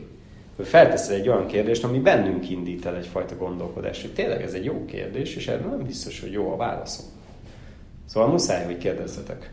hogy 0.55 0.67
felteszed 0.67 1.19
egy 1.19 1.29
olyan 1.29 1.47
kérdést, 1.47 1.83
ami 1.83 1.99
bennünk 1.99 2.49
indít 2.49 2.85
el 2.85 2.95
egyfajta 2.95 3.37
gondolkodást, 3.37 4.01
hogy 4.01 4.13
tényleg 4.13 4.41
ez 4.41 4.53
egy 4.53 4.63
jó 4.63 4.85
kérdés, 4.85 5.35
és 5.35 5.47
erre 5.47 5.65
nem 5.65 5.83
biztos, 5.83 6.19
hogy 6.19 6.31
jó 6.31 6.51
a 6.51 6.55
válaszom. 6.55 7.05
Szóval 8.05 8.29
muszáj, 8.29 8.65
hogy 8.65 8.77
kérdezzetek 8.77 9.51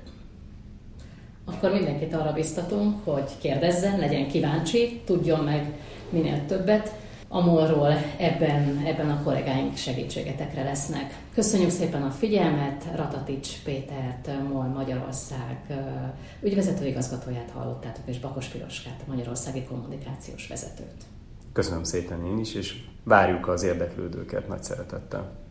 akkor 1.45 1.73
mindenkit 1.73 2.15
arra 2.15 2.33
biztatunk, 2.33 3.05
hogy 3.05 3.31
kérdezzen, 3.41 3.99
legyen 3.99 4.29
kíváncsi, 4.29 5.01
tudjon 5.05 5.45
meg 5.45 5.73
minél 6.11 6.47
többet. 6.47 6.93
Amolról 7.29 7.93
ebben, 8.19 8.83
ebben 8.87 9.11
a 9.11 9.23
kollégáink 9.23 9.77
segítségetekre 9.77 10.63
lesznek. 10.63 11.19
Köszönjük 11.35 11.71
szépen 11.71 12.03
a 12.03 12.11
figyelmet, 12.11 12.85
Ratatics 12.97 13.63
Pétert, 13.65 14.31
MOL 14.53 14.67
Magyarország 14.67 15.59
ügyvezető 16.43 16.87
igazgatóját 16.87 17.51
hallottátok, 17.51 18.03
és 18.07 18.19
Bakos 18.19 18.47
Piroskát, 18.47 19.03
a 19.07 19.11
Magyarországi 19.11 19.65
Kommunikációs 19.65 20.47
Vezetőt. 20.47 21.05
Köszönöm 21.53 21.85
szépen 21.85 22.25
én 22.27 22.39
is, 22.39 22.55
és 22.55 22.83
várjuk 23.03 23.49
az 23.49 23.63
érdeklődőket 23.63 24.49
nagy 24.49 24.63
szeretettel. 24.63 25.44